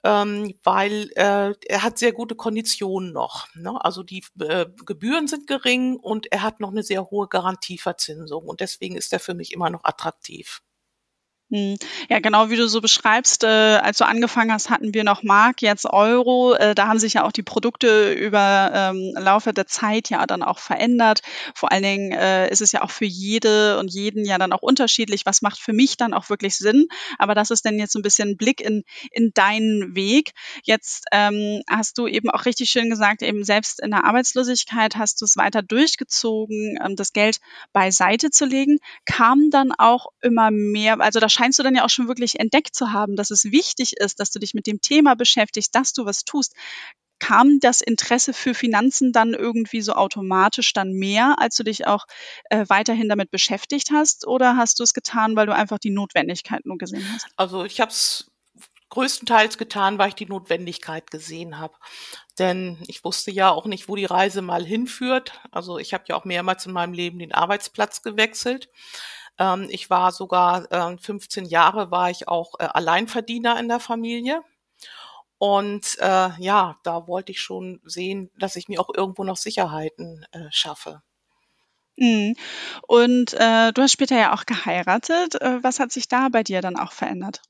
ähm, 0.03 0.53
weil 0.63 1.09
äh, 1.15 1.53
er 1.65 1.83
hat 1.83 1.97
sehr 1.97 2.11
gute 2.11 2.35
Konditionen 2.35 3.13
noch. 3.13 3.47
Ne? 3.55 3.83
Also 3.83 4.03
die 4.03 4.23
äh, 4.39 4.65
Gebühren 4.85 5.27
sind 5.27 5.47
gering 5.47 5.97
und 5.97 6.31
er 6.31 6.41
hat 6.43 6.59
noch 6.59 6.71
eine 6.71 6.83
sehr 6.83 7.09
hohe 7.09 7.27
Garantieverzinsung 7.27 8.45
und 8.45 8.59
deswegen 8.59 8.95
ist 8.95 9.13
er 9.13 9.19
für 9.19 9.33
mich 9.33 9.53
immer 9.53 9.69
noch 9.69 9.83
attraktiv. 9.83 10.61
Hm. 11.53 11.75
Ja, 12.09 12.19
genau 12.19 12.49
wie 12.49 12.55
du 12.55 12.67
so 12.67 12.81
beschreibst, 12.81 13.43
äh, 13.43 13.47
als 13.47 13.99
du 13.99 14.05
angefangen 14.05 14.51
hast, 14.51 14.71
hatten 14.71 14.95
wir 14.95 15.03
noch 15.03 15.21
Mark, 15.21 15.61
jetzt 15.61 15.85
Euro. 15.85 16.55
Äh, 16.55 16.73
da 16.73 16.87
haben 16.87 16.97
sich 16.97 17.13
ja 17.13 17.25
auch 17.25 17.31
die 17.31 17.43
Produkte 17.43 18.11
über 18.11 18.71
ähm, 18.73 19.13
Laufe 19.15 19.53
der 19.53 19.67
Zeit 19.67 20.09
ja 20.09 20.25
dann 20.25 20.41
auch 20.41 20.57
verändert. 20.57 21.21
Vor 21.53 21.71
allen 21.71 21.83
Dingen 21.83 22.11
äh, 22.11 22.49
ist 22.49 22.61
es 22.61 22.71
ja 22.71 22.81
auch 22.81 22.89
für 22.89 23.05
jede 23.05 23.77
und 23.77 23.93
jeden 23.93 24.25
ja 24.25 24.39
dann 24.39 24.51
auch 24.51 24.63
unterschiedlich. 24.63 25.27
Was 25.27 25.43
macht 25.43 25.59
für 25.59 25.73
mich 25.73 25.95
dann 25.95 26.15
auch 26.15 26.27
wirklich 26.31 26.57
Sinn? 26.57 26.87
Aber 27.19 27.35
das 27.35 27.51
ist 27.51 27.65
dann 27.65 27.77
jetzt 27.77 27.95
ein 27.95 28.01
bisschen 28.01 28.35
Blick 28.35 28.59
in, 28.59 28.83
in 29.11 29.29
deinen 29.35 29.93
Weg. 29.93 30.31
Jetzt 30.63 31.05
ähm, 31.11 31.61
hast 31.69 31.99
du 31.99 32.07
eben 32.07 32.31
auch 32.31 32.45
richtig 32.45 32.71
schön 32.71 32.89
gesagt, 32.89 33.21
eben 33.21 33.43
selbst 33.43 33.79
in 33.79 33.91
der 33.91 34.05
Arbeitslosigkeit 34.05 34.95
hast 34.95 35.21
du 35.21 35.25
es 35.25 35.37
weiter 35.37 35.61
durchgezogen, 35.61 36.79
ähm, 36.83 36.95
das 36.95 37.13
Geld 37.13 37.37
beiseite 37.73 38.31
zu 38.31 38.45
legen. 38.45 38.79
Kam 39.05 39.51
dann 39.51 39.71
auch 39.77 40.07
immer 40.23 40.49
mehr, 40.49 40.99
also 40.99 41.19
da 41.19 41.29
scheinst 41.43 41.59
du 41.59 41.63
dann 41.63 41.75
ja 41.75 41.83
auch 41.83 41.89
schon 41.89 42.07
wirklich 42.07 42.39
entdeckt 42.39 42.73
zu 42.73 42.93
haben, 42.93 43.17
dass 43.17 43.29
es 43.29 43.45
wichtig 43.45 43.97
ist, 43.97 44.19
dass 44.19 44.31
du 44.31 44.39
dich 44.39 44.53
mit 44.53 44.65
dem 44.65 44.79
Thema 44.79 45.15
beschäftigst, 45.15 45.75
dass 45.75 45.91
du 45.91 46.05
was 46.05 46.23
tust. 46.23 46.53
Kam 47.19 47.59
das 47.59 47.81
Interesse 47.81 48.33
für 48.33 48.53
Finanzen 48.53 49.11
dann 49.11 49.33
irgendwie 49.33 49.81
so 49.81 49.93
automatisch 49.93 50.71
dann 50.71 50.93
mehr, 50.93 51.35
als 51.39 51.55
du 51.55 51.63
dich 51.63 51.85
auch 51.85 52.05
äh, 52.49 52.65
weiterhin 52.69 53.09
damit 53.09 53.29
beschäftigt 53.29 53.91
hast? 53.91 54.25
Oder 54.25 54.55
hast 54.55 54.79
du 54.79 54.83
es 54.83 54.93
getan, 54.93 55.35
weil 55.35 55.45
du 55.45 55.53
einfach 55.53 55.79
die 55.79 55.89
Notwendigkeit 55.89 56.65
nur 56.65 56.77
gesehen 56.77 57.05
hast? 57.13 57.27
Also 57.35 57.65
ich 57.65 57.81
habe 57.81 57.91
es 57.91 58.31
größtenteils 58.89 59.57
getan, 59.57 59.97
weil 59.97 60.09
ich 60.09 60.15
die 60.15 60.27
Notwendigkeit 60.27 61.11
gesehen 61.11 61.59
habe. 61.59 61.73
Denn 62.39 62.77
ich 62.87 63.03
wusste 63.03 63.31
ja 63.31 63.49
auch 63.49 63.65
nicht, 63.65 63.89
wo 63.89 63.95
die 63.95 64.05
Reise 64.05 64.41
mal 64.41 64.63
hinführt. 64.63 65.41
Also 65.51 65.77
ich 65.77 65.93
habe 65.93 66.05
ja 66.07 66.15
auch 66.15 66.25
mehrmals 66.25 66.65
in 66.65 66.73
meinem 66.73 66.93
Leben 66.93 67.19
den 67.19 67.33
Arbeitsplatz 67.33 68.01
gewechselt. 68.01 68.69
Ähm, 69.37 69.67
ich 69.69 69.89
war 69.89 70.11
sogar 70.11 70.71
äh, 70.71 70.97
15 70.97 71.45
Jahre 71.45 71.91
war 71.91 72.09
ich 72.09 72.27
auch 72.27 72.55
äh, 72.59 72.65
Alleinverdiener 72.65 73.59
in 73.59 73.67
der 73.67 73.79
Familie. 73.79 74.43
Und 75.37 75.97
äh, 75.99 76.29
ja, 76.39 76.77
da 76.83 77.07
wollte 77.07 77.31
ich 77.31 77.41
schon 77.41 77.81
sehen, 77.83 78.31
dass 78.37 78.55
ich 78.55 78.69
mir 78.69 78.79
auch 78.79 78.89
irgendwo 78.95 79.23
noch 79.23 79.37
Sicherheiten 79.37 80.25
äh, 80.31 80.47
schaffe. 80.51 81.01
Mhm. 81.97 82.35
Und 82.87 83.33
äh, 83.33 83.71
du 83.73 83.81
hast 83.81 83.91
später 83.91 84.17
ja 84.17 84.33
auch 84.33 84.45
geheiratet. 84.45 85.35
Äh, 85.41 85.63
was 85.63 85.79
hat 85.79 85.91
sich 85.91 86.07
da 86.07 86.29
bei 86.29 86.43
dir 86.43 86.61
dann 86.61 86.77
auch 86.77 86.91
verändert? 86.91 87.41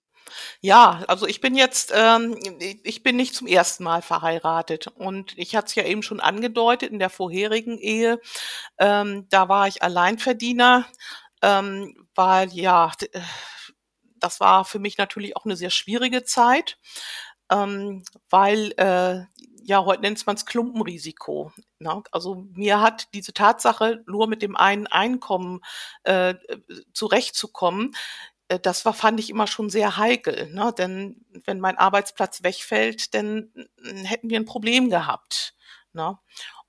Ja, 0.62 1.04
also 1.08 1.28
ich 1.28 1.42
bin 1.42 1.56
jetzt, 1.56 1.92
ähm, 1.96 2.38
ich 2.84 3.04
bin 3.04 3.16
nicht 3.16 3.36
zum 3.36 3.48
ersten 3.48 3.84
Mal 3.84 4.02
verheiratet 4.02 4.88
und 4.88 5.38
ich 5.38 5.56
hatte 5.56 5.68
es 5.68 5.76
ja 5.76 5.84
eben 5.84 6.02
schon 6.02 6.20
angedeutet 6.20 6.92
in 6.92 7.00
der 7.00 7.10
vorherigen 7.10 7.78
Ehe, 7.78 8.20
ähm, 8.80 9.28
da 9.30 9.50
war 9.50 9.68
ich 9.68 9.84
Alleinverdiener 9.84 10.86
ähm, 11.44 12.08
weil 12.16 12.52
ja, 12.54 12.92
äh, 13.12 13.20
das 14.18 14.40
war 14.40 14.66
für 14.66 14.80
mich 14.80 14.98
natürlich 14.98 15.36
auch 15.36 15.46
eine 15.46 15.58
sehr 15.58 15.70
schwierige 15.70 16.24
Zeit, 16.24 16.80
ähm, 17.52 18.04
weil 18.30 18.72
äh, 18.78 19.26
ja, 19.66 19.86
heute 19.86 20.02
nennt 20.02 20.26
man 20.26 20.36
es 20.36 20.46
Klumpenrisiko. 20.46 21.52
Ne? 21.80 22.04
Also 22.12 22.46
mir 22.54 22.82
hat 22.82 23.14
diese 23.14 23.34
Tatsache, 23.34 24.04
nur 24.08 24.28
mit 24.28 24.42
dem 24.42 24.56
einen 24.56 24.88
Einkommen 24.88 25.62
äh, 26.04 26.36
zurechtzukommen, 26.94 27.96
äh, 28.50 28.60
das 28.60 28.86
war, 28.86 28.94
fand 28.94 29.20
ich 29.20 29.30
immer 29.30 29.48
schon 29.48 29.70
sehr 29.70 29.98
heikel. 29.98 30.52
Ne? 30.54 30.74
Denn 30.78 31.26
wenn 31.46 31.60
mein 31.60 31.78
Arbeitsplatz 31.78 32.44
wegfällt, 32.44 33.14
dann 33.14 33.52
hätten 34.04 34.30
wir 34.30 34.40
ein 34.40 34.46
Problem 34.46 34.90
gehabt. 34.90 35.56
Ne? 35.94 36.18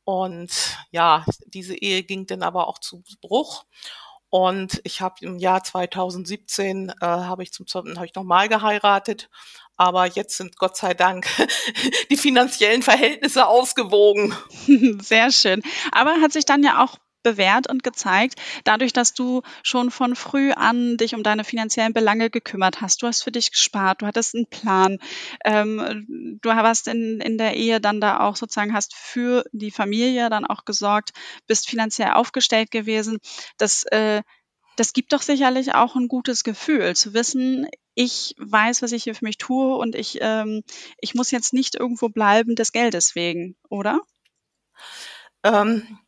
Und 0.04 0.50
ja, 0.90 1.24
diese 1.46 1.76
Ehe 1.76 2.02
ging 2.04 2.26
dann 2.26 2.42
aber 2.42 2.68
auch 2.68 2.78
zu 2.78 3.02
Bruch. 3.20 3.64
Und 4.34 4.80
ich 4.82 5.00
habe 5.00 5.14
im 5.20 5.38
Jahr 5.38 5.62
2017 5.62 6.88
äh, 6.88 7.06
habe 7.06 7.44
ich 7.44 7.52
zum 7.52 7.66
habe 7.68 8.04
ich 8.04 8.16
nochmal 8.16 8.48
geheiratet, 8.48 9.30
aber 9.76 10.06
jetzt 10.06 10.38
sind 10.38 10.56
Gott 10.56 10.76
sei 10.76 10.92
Dank 10.92 11.28
die 12.10 12.16
finanziellen 12.16 12.82
Verhältnisse 12.82 13.46
ausgewogen. 13.46 14.34
Sehr 15.00 15.30
schön. 15.30 15.62
Aber 15.92 16.20
hat 16.20 16.32
sich 16.32 16.44
dann 16.44 16.64
ja 16.64 16.82
auch 16.82 16.96
bewährt 17.24 17.68
und 17.68 17.82
gezeigt, 17.82 18.40
dadurch, 18.62 18.92
dass 18.92 19.14
du 19.14 19.42
schon 19.64 19.90
von 19.90 20.14
früh 20.14 20.52
an 20.52 20.96
dich 20.96 21.16
um 21.16 21.24
deine 21.24 21.42
finanziellen 21.42 21.92
Belange 21.92 22.30
gekümmert 22.30 22.80
hast. 22.80 23.02
Du 23.02 23.08
hast 23.08 23.24
für 23.24 23.32
dich 23.32 23.50
gespart, 23.50 24.02
du 24.02 24.06
hattest 24.06 24.36
einen 24.36 24.46
Plan, 24.46 24.98
ähm, 25.44 26.38
du 26.40 26.48
warst 26.48 26.86
in, 26.86 27.20
in 27.20 27.36
der 27.36 27.56
Ehe 27.56 27.80
dann 27.80 28.00
da 28.00 28.20
auch 28.20 28.36
sozusagen, 28.36 28.72
hast 28.72 28.94
für 28.94 29.44
die 29.50 29.72
Familie 29.72 30.30
dann 30.30 30.46
auch 30.46 30.64
gesorgt, 30.64 31.12
bist 31.48 31.68
finanziell 31.68 32.12
aufgestellt 32.12 32.70
gewesen. 32.70 33.18
Das 33.58 33.82
äh, 33.84 34.22
das 34.76 34.92
gibt 34.92 35.12
doch 35.12 35.22
sicherlich 35.22 35.74
auch 35.74 35.94
ein 35.94 36.08
gutes 36.08 36.42
Gefühl, 36.42 36.96
zu 36.96 37.14
wissen, 37.14 37.68
ich 37.94 38.34
weiß, 38.38 38.82
was 38.82 38.92
ich 38.92 39.04
hier 39.04 39.14
für 39.14 39.24
mich 39.24 39.38
tue 39.38 39.76
und 39.76 39.94
ich, 39.94 40.18
ähm, 40.20 40.62
ich 40.98 41.14
muss 41.14 41.30
jetzt 41.30 41.52
nicht 41.52 41.76
irgendwo 41.76 42.08
bleiben 42.08 42.56
des 42.56 42.72
Geldes 42.72 43.14
wegen, 43.14 43.56
oder? 43.68 44.00
Ähm, 45.44 45.98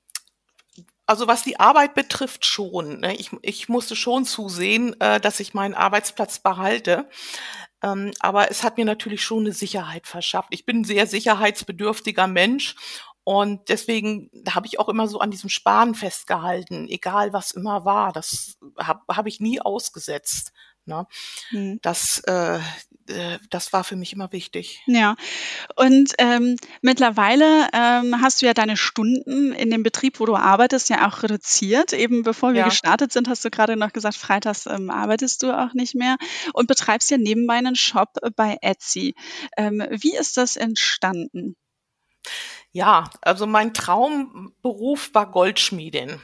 also 1.06 1.28
was 1.28 1.42
die 1.42 1.58
Arbeit 1.60 1.94
betrifft 1.94 2.44
schon. 2.44 3.00
Ne? 3.00 3.14
Ich, 3.16 3.30
ich 3.42 3.68
musste 3.68 3.96
schon 3.96 4.24
zusehen, 4.24 5.00
äh, 5.00 5.20
dass 5.20 5.40
ich 5.40 5.54
meinen 5.54 5.74
Arbeitsplatz 5.74 6.40
behalte. 6.40 7.08
Ähm, 7.82 8.12
aber 8.20 8.50
es 8.50 8.62
hat 8.62 8.76
mir 8.76 8.84
natürlich 8.84 9.22
schon 9.22 9.40
eine 9.40 9.52
Sicherheit 9.52 10.06
verschafft. 10.06 10.48
Ich 10.50 10.66
bin 10.66 10.80
ein 10.80 10.84
sehr 10.84 11.06
sicherheitsbedürftiger 11.06 12.26
Mensch 12.26 12.74
und 13.28 13.68
deswegen 13.70 14.30
habe 14.48 14.68
ich 14.68 14.78
auch 14.78 14.88
immer 14.88 15.08
so 15.08 15.18
an 15.18 15.32
diesem 15.32 15.50
Sparen 15.50 15.96
festgehalten, 15.96 16.86
egal 16.88 17.32
was 17.32 17.50
immer 17.50 17.84
war. 17.84 18.12
Das 18.12 18.56
habe 18.78 19.00
hab 19.08 19.26
ich 19.26 19.40
nie 19.40 19.60
ausgesetzt. 19.60 20.52
Ne? 20.86 21.06
Mhm. 21.50 21.80
Das, 21.82 22.20
äh, 22.26 22.58
äh, 23.08 23.38
das 23.50 23.72
war 23.72 23.84
für 23.84 23.96
mich 23.96 24.12
immer 24.12 24.32
wichtig. 24.32 24.82
Ja, 24.86 25.16
und 25.74 26.12
ähm, 26.18 26.56
mittlerweile 26.80 27.68
ähm, 27.72 28.20
hast 28.22 28.40
du 28.40 28.46
ja 28.46 28.54
deine 28.54 28.76
Stunden 28.76 29.52
in 29.52 29.70
dem 29.70 29.82
Betrieb, 29.82 30.20
wo 30.20 30.26
du 30.26 30.36
arbeitest, 30.36 30.88
ja 30.88 31.08
auch 31.08 31.22
reduziert. 31.22 31.92
Eben 31.92 32.22
bevor 32.22 32.52
wir 32.52 32.60
ja. 32.60 32.68
gestartet 32.68 33.12
sind, 33.12 33.28
hast 33.28 33.44
du 33.44 33.50
gerade 33.50 33.76
noch 33.76 33.92
gesagt, 33.92 34.16
freitags 34.16 34.66
ähm, 34.66 34.90
arbeitest 34.90 35.42
du 35.42 35.50
auch 35.52 35.74
nicht 35.74 35.94
mehr 35.94 36.16
und 36.52 36.68
betreibst 36.68 37.10
ja 37.10 37.18
nebenbei 37.18 37.54
einen 37.54 37.76
Shop 37.76 38.14
bei 38.36 38.56
Etsy. 38.60 39.14
Ähm, 39.56 39.84
wie 39.90 40.16
ist 40.16 40.36
das 40.36 40.56
entstanden? 40.56 41.56
Ja, 42.72 43.10
also 43.22 43.46
mein 43.46 43.74
Traumberuf 43.74 45.14
war 45.14 45.30
Goldschmiedin 45.30 46.20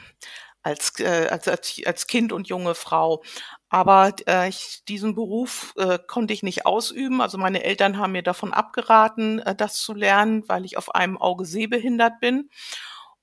als, 0.63 0.99
äh, 0.99 1.27
als, 1.29 1.47
als, 1.47 1.81
als 1.85 2.07
Kind 2.07 2.31
und 2.31 2.47
junge 2.47 2.75
Frau. 2.75 3.23
Aber 3.69 4.13
äh, 4.27 4.49
ich, 4.49 4.83
diesen 4.87 5.15
Beruf 5.15 5.73
äh, 5.77 5.99
konnte 6.07 6.33
ich 6.33 6.43
nicht 6.43 6.65
ausüben. 6.65 7.21
Also 7.21 7.37
meine 7.37 7.63
Eltern 7.63 7.97
haben 7.97 8.13
mir 8.13 8.23
davon 8.23 8.53
abgeraten, 8.53 9.39
äh, 9.39 9.55
das 9.55 9.75
zu 9.75 9.93
lernen, 9.93 10.43
weil 10.47 10.65
ich 10.65 10.77
auf 10.77 10.95
einem 10.95 11.17
Auge 11.17 11.45
sehbehindert 11.45 12.19
bin. 12.19 12.49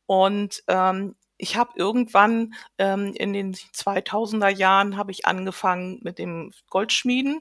Und 0.06 0.62
ähm, 0.68 1.14
ich 1.42 1.56
habe 1.56 1.72
irgendwann 1.76 2.52
ähm, 2.78 3.14
in 3.14 3.32
den 3.32 3.54
2000er 3.54 4.48
Jahren 4.50 4.96
habe 4.96 5.10
ich 5.10 5.26
angefangen 5.26 5.98
mit 6.02 6.18
dem 6.18 6.52
Goldschmieden. 6.68 7.40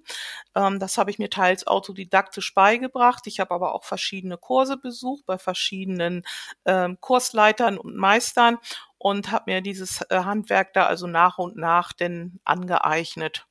Ähm, 0.56 0.80
das 0.80 0.98
habe 0.98 1.12
ich 1.12 1.20
mir 1.20 1.30
teils 1.30 1.68
autodidaktisch 1.68 2.54
beigebracht. 2.54 3.28
Ich 3.28 3.40
habe 3.40 3.54
aber 3.54 3.76
auch 3.76 3.84
verschiedene 3.84 4.38
Kurse 4.38 4.78
besucht 4.78 5.26
bei 5.26 5.38
verschiedenen 5.38 6.24
ähm, 6.66 6.98
Kursleitern 7.02 7.78
und 7.78 7.96
Meistern 7.96 8.58
und 9.00 9.32
habe 9.32 9.52
mir 9.52 9.62
dieses 9.62 10.02
äh, 10.10 10.20
Handwerk 10.24 10.74
da 10.74 10.86
also 10.86 11.08
nach 11.08 11.40
und 11.40 11.56
nach 11.58 11.94
denn 11.94 12.40
angeeignet. 12.46 13.48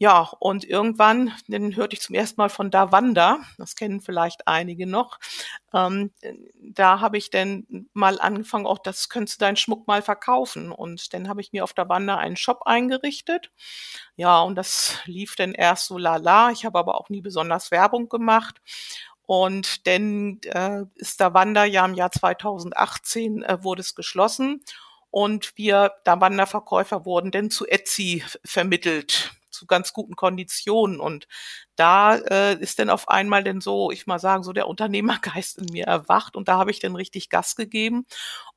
Ja, 0.00 0.30
und 0.38 0.64
irgendwann, 0.64 1.32
dann 1.48 1.74
hörte 1.74 1.94
ich 1.94 2.00
zum 2.00 2.14
ersten 2.14 2.40
Mal 2.40 2.50
von 2.50 2.70
Davanda, 2.70 3.38
das 3.58 3.74
kennen 3.74 4.00
vielleicht 4.00 4.46
einige 4.46 4.86
noch. 4.86 5.18
Ähm, 5.74 6.12
da 6.60 7.00
habe 7.00 7.18
ich 7.18 7.30
dann 7.30 7.66
mal 7.94 8.20
angefangen, 8.20 8.64
auch 8.66 8.78
das 8.78 9.08
könntest 9.08 9.40
du 9.40 9.44
deinen 9.44 9.56
Schmuck 9.56 9.88
mal 9.88 10.00
verkaufen. 10.00 10.70
Und 10.70 11.12
dann 11.14 11.28
habe 11.28 11.40
ich 11.40 11.52
mir 11.52 11.64
auf 11.64 11.72
Davanda 11.72 12.16
einen 12.16 12.36
Shop 12.36 12.62
eingerichtet. 12.64 13.50
Ja, 14.14 14.40
und 14.42 14.54
das 14.54 14.98
lief 15.06 15.34
dann 15.34 15.52
erst 15.52 15.86
so 15.86 15.98
lala. 15.98 16.52
Ich 16.52 16.64
habe 16.64 16.78
aber 16.78 17.00
auch 17.00 17.08
nie 17.08 17.20
besonders 17.20 17.72
Werbung 17.72 18.08
gemacht. 18.08 18.60
Und 19.28 19.86
dann 19.86 20.40
äh, 20.44 20.84
ist 20.94 21.20
der 21.20 21.34
Wander 21.34 21.66
ja 21.66 21.84
im 21.84 21.92
Jahr 21.92 22.10
2018 22.10 23.42
äh, 23.42 23.62
wurde 23.62 23.82
es 23.82 23.94
geschlossen 23.94 24.62
und 25.10 25.52
wir, 25.56 25.92
da 26.04 26.18
Wanderverkäufer 26.18 27.04
wurden 27.04 27.30
denn 27.30 27.50
zu 27.50 27.66
Etsy 27.66 28.24
vermittelt 28.42 29.32
zu 29.50 29.66
ganz 29.66 29.92
guten 29.92 30.16
Konditionen. 30.16 30.98
Und 30.98 31.28
da 31.76 32.16
äh, 32.16 32.58
ist 32.58 32.78
dann 32.78 32.88
auf 32.88 33.08
einmal 33.10 33.44
denn 33.44 33.60
so, 33.60 33.90
ich 33.90 34.06
mal 34.06 34.18
sagen, 34.18 34.44
so 34.44 34.54
der 34.54 34.66
Unternehmergeist 34.66 35.58
in 35.58 35.66
mir 35.72 35.84
erwacht 35.84 36.34
und 36.34 36.48
da 36.48 36.56
habe 36.56 36.70
ich 36.70 36.80
dann 36.80 36.96
richtig 36.96 37.28
Gas 37.28 37.54
gegeben. 37.54 38.06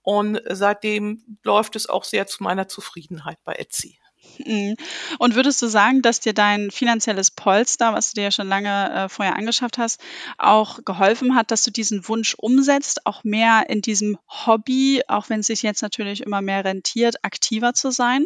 Und 0.04 0.42
seitdem 0.48 1.38
läuft 1.44 1.75
es 1.75 1.90
auch 1.90 2.06
sehr 2.06 2.28
zu 2.28 2.44
meiner 2.44 2.70
Zufriedenheit 2.70 3.40
bei 3.44 3.56
Etsy. 3.56 4.00
Mhm. 4.40 4.76
Und 5.20 5.36
würdest 5.36 5.62
du 5.62 5.68
sagen, 5.68 6.02
dass 6.02 6.20
dir 6.20 6.34
dein 6.34 6.72
finanzielles 6.72 7.32
Polster, 7.32 7.94
was 7.94 8.12
du 8.12 8.16
dir 8.16 8.26
ja 8.26 8.32
schon 8.32 8.48
lange 8.48 8.94
äh, 8.94 9.10
vorher 9.10 9.36
angeschafft 9.36 9.78
hast, 9.78 10.02
auch 10.38 10.80
geholfen 10.86 11.36
hat, 11.36 11.52
dass 11.52 11.64
du 11.64 11.72
diesen 11.72 12.08
Wunsch 12.08 12.36
umsetzt, 12.36 13.06
auch 13.06 13.24
mehr 13.24 13.66
in 13.70 13.82
diesem 13.82 14.18
Hobby, 14.28 15.04
auch 15.08 15.30
wenn 15.30 15.42
es 15.42 15.48
sich 15.48 15.62
jetzt 15.62 15.82
natürlich 15.82 16.22
immer 16.22 16.42
mehr 16.42 16.66
rentiert, 16.66 17.24
aktiver 17.24 17.74
zu 17.74 17.92
sein? 17.92 18.26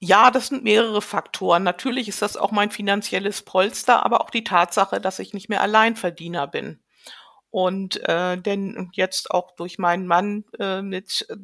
Ja, 0.00 0.30
das 0.30 0.48
sind 0.48 0.62
mehrere 0.62 1.02
Faktoren. 1.02 1.64
Natürlich 1.64 2.08
ist 2.08 2.22
das 2.22 2.36
auch 2.36 2.52
mein 2.52 2.70
finanzielles 2.70 3.42
Polster, 3.42 4.04
aber 4.04 4.20
auch 4.20 4.30
die 4.30 4.44
Tatsache, 4.44 5.00
dass 5.00 5.18
ich 5.18 5.34
nicht 5.34 5.48
mehr 5.48 5.60
Alleinverdiener 5.60 6.46
bin. 6.46 6.80
Und 7.50 7.96
äh, 8.08 8.36
denn 8.36 8.90
jetzt 8.92 9.30
auch 9.30 9.52
durch 9.52 9.78
meinen 9.78 10.06
Mann 10.06 10.44
äh, 10.58 10.82
mit 10.82 11.26
äh, 11.30 11.36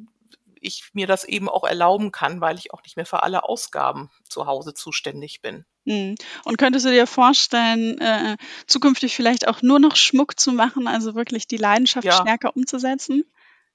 ich 0.65 0.91
mir 0.93 1.07
das 1.07 1.25
eben 1.25 1.49
auch 1.49 1.65
erlauben 1.65 2.13
kann, 2.13 2.41
weil 2.41 2.59
ich 2.59 2.73
auch 2.73 2.83
nicht 2.83 2.97
mehr 2.97 3.07
für 3.07 3.23
alle 3.23 3.45
Ausgaben 3.45 4.11
zu 4.29 4.47
Hause 4.47 4.75
zuständig 4.75 5.43
bin. 5.43 5.65
Mhm. 5.85 6.15
Und 6.45 6.57
könntest 6.57 6.87
du 6.87 6.91
dir 6.91 7.07
vorstellen, 7.07 8.01
äh, 8.01 8.37
zukünftig 8.67 9.15
vielleicht 9.15 9.47
auch 9.49 9.63
nur 9.63 9.79
noch 9.79 9.97
Schmuck 9.97 10.39
zu 10.39 10.53
machen, 10.53 10.89
also 10.89 11.15
wirklich 11.15 11.47
die 11.47 11.57
Leidenschaft 11.57 12.07
Ja. 12.07 12.21
stärker 12.21 12.57
umzusetzen? 12.57 13.25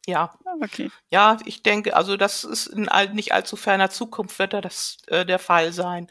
Ja. 0.06 0.34
Ah, 0.46 0.56
okay. 0.64 0.90
Ja, 1.12 1.38
ich 1.46 1.62
denke, 1.62 1.96
also 1.96 2.18
das 2.18 2.44
ist 2.44 2.68
in 2.68 2.90
all, 2.90 3.14
nicht 3.14 3.34
allzu 3.34 3.56
ferner 3.56 3.90
Zukunft 3.90 4.40
wird 4.40 4.54
da 4.54 4.62
das 4.62 4.98
äh, 5.08 5.26
der 5.26 5.40
Fall 5.40 5.72
sein. 5.72 6.10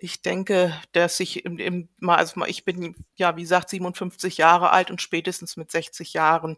Ich 0.00 0.22
denke, 0.22 0.72
dass 0.92 1.18
ich 1.18 1.44
im, 1.44 1.58
im 1.58 1.88
also 2.06 2.44
ich 2.46 2.64
bin 2.64 2.94
ja 3.16 3.36
wie 3.36 3.42
gesagt 3.42 3.70
57 3.70 4.38
Jahre 4.38 4.70
alt 4.70 4.92
und 4.92 5.02
spätestens 5.02 5.56
mit 5.56 5.72
60 5.72 6.12
Jahren 6.12 6.56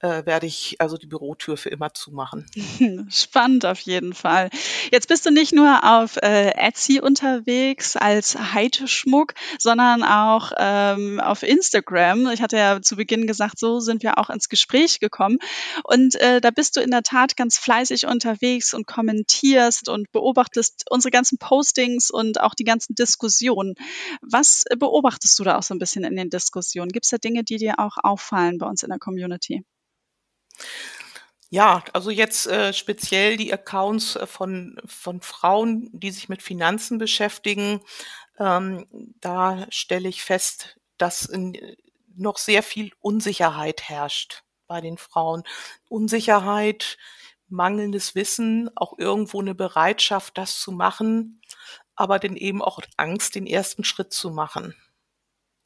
äh, 0.00 0.26
werde 0.26 0.46
ich 0.46 0.76
also 0.78 0.98
die 0.98 1.06
Bürotür 1.06 1.56
für 1.56 1.70
immer 1.70 1.94
zumachen. 1.94 2.46
Spannend 3.10 3.64
auf 3.64 3.80
jeden 3.80 4.12
Fall. 4.12 4.50
Jetzt 4.90 5.08
bist 5.08 5.24
du 5.24 5.30
nicht 5.30 5.54
nur 5.54 5.80
auf 5.84 6.18
äh, 6.18 6.50
Etsy 6.50 7.00
unterwegs 7.00 7.96
als 7.96 8.36
Heiteschmuck, 8.52 9.34
sondern 9.58 10.02
auch 10.02 10.52
ähm, 10.58 11.18
auf 11.18 11.42
Instagram. 11.42 12.28
Ich 12.28 12.42
hatte 12.42 12.58
ja 12.58 12.82
zu 12.82 12.96
Beginn 12.96 13.26
gesagt, 13.26 13.58
so 13.58 13.80
sind 13.80 14.02
wir 14.02 14.18
auch 14.18 14.28
ins 14.28 14.50
Gespräch 14.50 15.00
gekommen. 15.00 15.38
Und 15.84 16.16
äh, 16.16 16.42
da 16.42 16.50
bist 16.50 16.76
du 16.76 16.80
in 16.80 16.90
der 16.90 17.02
Tat 17.02 17.36
ganz 17.36 17.56
fleißig 17.56 18.06
unterwegs 18.06 18.74
und 18.74 18.86
kommentierst 18.86 19.88
und 19.88 20.12
beobachtest 20.12 20.84
unsere 20.90 21.10
ganzen 21.10 21.38
Postings 21.38 22.10
und 22.10 22.38
auch 22.40 22.54
die 22.54 22.64
ganzen 22.64 22.81
Diskussionen. 22.88 23.74
Was 24.20 24.64
beobachtest 24.78 25.38
du 25.38 25.44
da 25.44 25.58
auch 25.58 25.62
so 25.62 25.74
ein 25.74 25.78
bisschen 25.78 26.04
in 26.04 26.16
den 26.16 26.30
Diskussionen? 26.30 26.90
Gibt 26.90 27.06
es 27.06 27.10
da 27.10 27.18
Dinge, 27.18 27.44
die 27.44 27.56
dir 27.56 27.78
auch 27.78 27.96
auffallen 28.02 28.58
bei 28.58 28.66
uns 28.66 28.82
in 28.82 28.90
der 28.90 28.98
Community? 28.98 29.64
Ja, 31.50 31.84
also 31.92 32.10
jetzt 32.10 32.46
äh, 32.46 32.72
speziell 32.72 33.36
die 33.36 33.52
Accounts 33.52 34.16
äh, 34.16 34.26
von, 34.26 34.80
von 34.86 35.20
Frauen, 35.20 35.90
die 35.92 36.10
sich 36.10 36.30
mit 36.30 36.40
Finanzen 36.40 36.96
beschäftigen. 36.96 37.80
Ähm, 38.38 38.86
da 39.20 39.66
stelle 39.68 40.08
ich 40.08 40.22
fest, 40.22 40.78
dass 40.96 41.26
in, 41.26 41.54
noch 42.16 42.38
sehr 42.38 42.62
viel 42.62 42.92
Unsicherheit 43.00 43.82
herrscht 43.82 44.44
bei 44.66 44.80
den 44.80 44.96
Frauen. 44.96 45.42
Unsicherheit, 45.90 46.96
mangelndes 47.48 48.14
Wissen, 48.14 48.70
auch 48.74 48.98
irgendwo 48.98 49.40
eine 49.40 49.54
Bereitschaft, 49.54 50.38
das 50.38 50.58
zu 50.58 50.72
machen, 50.72 51.42
aber 51.96 52.18
dann 52.18 52.36
eben 52.36 52.62
auch 52.62 52.80
Angst, 52.96 53.34
den 53.34 53.46
ersten 53.46 53.84
Schritt 53.84 54.12
zu 54.12 54.30
machen. 54.30 54.74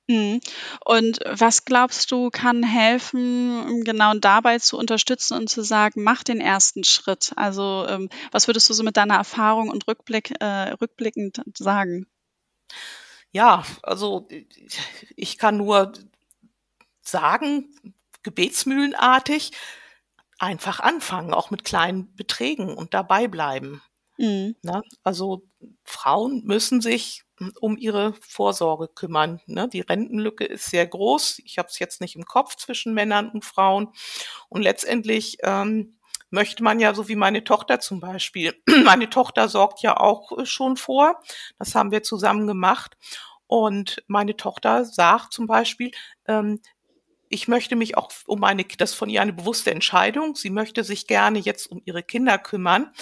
Mhm. 0.09 0.41
Und 0.85 1.19
was 1.27 1.65
glaubst 1.65 2.13
du, 2.13 2.31
kann 2.31 2.63
helfen, 2.63 3.83
genau 3.85 4.15
dabei 4.15 4.59
zu 4.59 4.79
unterstützen 4.79 5.37
und 5.37 5.49
zu 5.49 5.63
sagen, 5.63 6.05
mach 6.05 6.23
den 6.23 6.41
ersten 6.41 6.85
Schritt? 6.85 7.33
Also, 7.37 7.87
ähm, 7.89 8.09
was 8.31 8.47
würdest 8.47 8.71
du 8.71 8.75
so 8.75 8.85
mit 8.85 8.97
deiner 8.97 9.17
Erfahrung 9.17 9.69
und 9.69 9.89
Rückblick, 9.89 10.35
äh, 10.41 10.71
rückblickend 10.81 11.43
sagen? 11.59 12.07
Ja, 13.33 13.65
also 13.83 14.29
ich 15.17 15.39
kann 15.39 15.57
nur 15.57 15.93
sagen, 17.01 17.75
gebetsmühlenartig, 18.23 19.53
einfach 20.39 20.81
anfangen, 20.81 21.35
auch 21.35 21.51
mit 21.51 21.65
kleinen 21.65 22.15
Beträgen 22.15 22.75
und 22.75 22.95
dabei 22.95 23.27
bleiben. 23.27 23.83
Mhm. 24.19 24.57
Ne? 24.63 24.83
Also 25.03 25.43
Frauen 25.85 26.43
müssen 26.45 26.81
sich 26.81 27.25
um 27.61 27.77
ihre 27.77 28.15
Vorsorge 28.21 28.89
kümmern. 28.89 29.41
Ne? 29.47 29.69
Die 29.69 29.81
Rentenlücke 29.81 30.45
ist 30.45 30.67
sehr 30.67 30.87
groß. 30.87 31.41
Ich 31.45 31.59
habe 31.59 31.69
es 31.69 31.79
jetzt 31.79 32.01
nicht 32.01 32.17
im 32.17 32.25
Kopf 32.25 32.57
zwischen 32.57 32.95
Männern 32.95 33.29
und 33.29 33.45
Frauen. 33.45 33.89
Und 34.49 34.63
letztendlich 34.63 35.39
ähm, 35.43 35.99
möchte 36.31 36.63
man 36.63 36.81
ja, 36.81 36.95
so 36.95 37.09
wie 37.09 37.17
meine 37.17 37.45
Tochter 37.45 37.81
zum 37.81 38.01
Beispiel, 38.01 38.55
meine 38.85 39.11
Tochter 39.11 39.49
sorgt 39.49 39.83
ja 39.83 39.97
auch 39.99 40.39
äh, 40.39 40.47
schon 40.47 40.77
vor. 40.77 41.21
Das 41.59 41.75
haben 41.75 41.91
wir 41.91 42.03
zusammen 42.03 42.47
gemacht. 42.47 42.97
Und 43.47 44.03
meine 44.09 44.37
Tochter 44.37 44.85
sagt 44.85 45.33
zum 45.33 45.47
Beispiel, 45.47 45.93
ähm, 46.27 46.61
ich 47.29 47.49
möchte 47.49 47.77
mich 47.77 47.97
auch 47.97 48.11
um 48.27 48.41
meine, 48.41 48.65
das 48.65 48.93
ist 48.93 48.97
von 48.97 49.11
ihr 49.11 49.21
eine 49.21 49.33
bewusste 49.33 49.73
Entscheidung. 49.73 50.37
Sie 50.37 50.51
möchte 50.51 50.85
sich 50.85 51.07
gerne 51.07 51.39
jetzt 51.39 51.67
um 51.67 51.83
ihre 51.85 52.03
Kinder 52.03 52.39
kümmern 52.39 52.93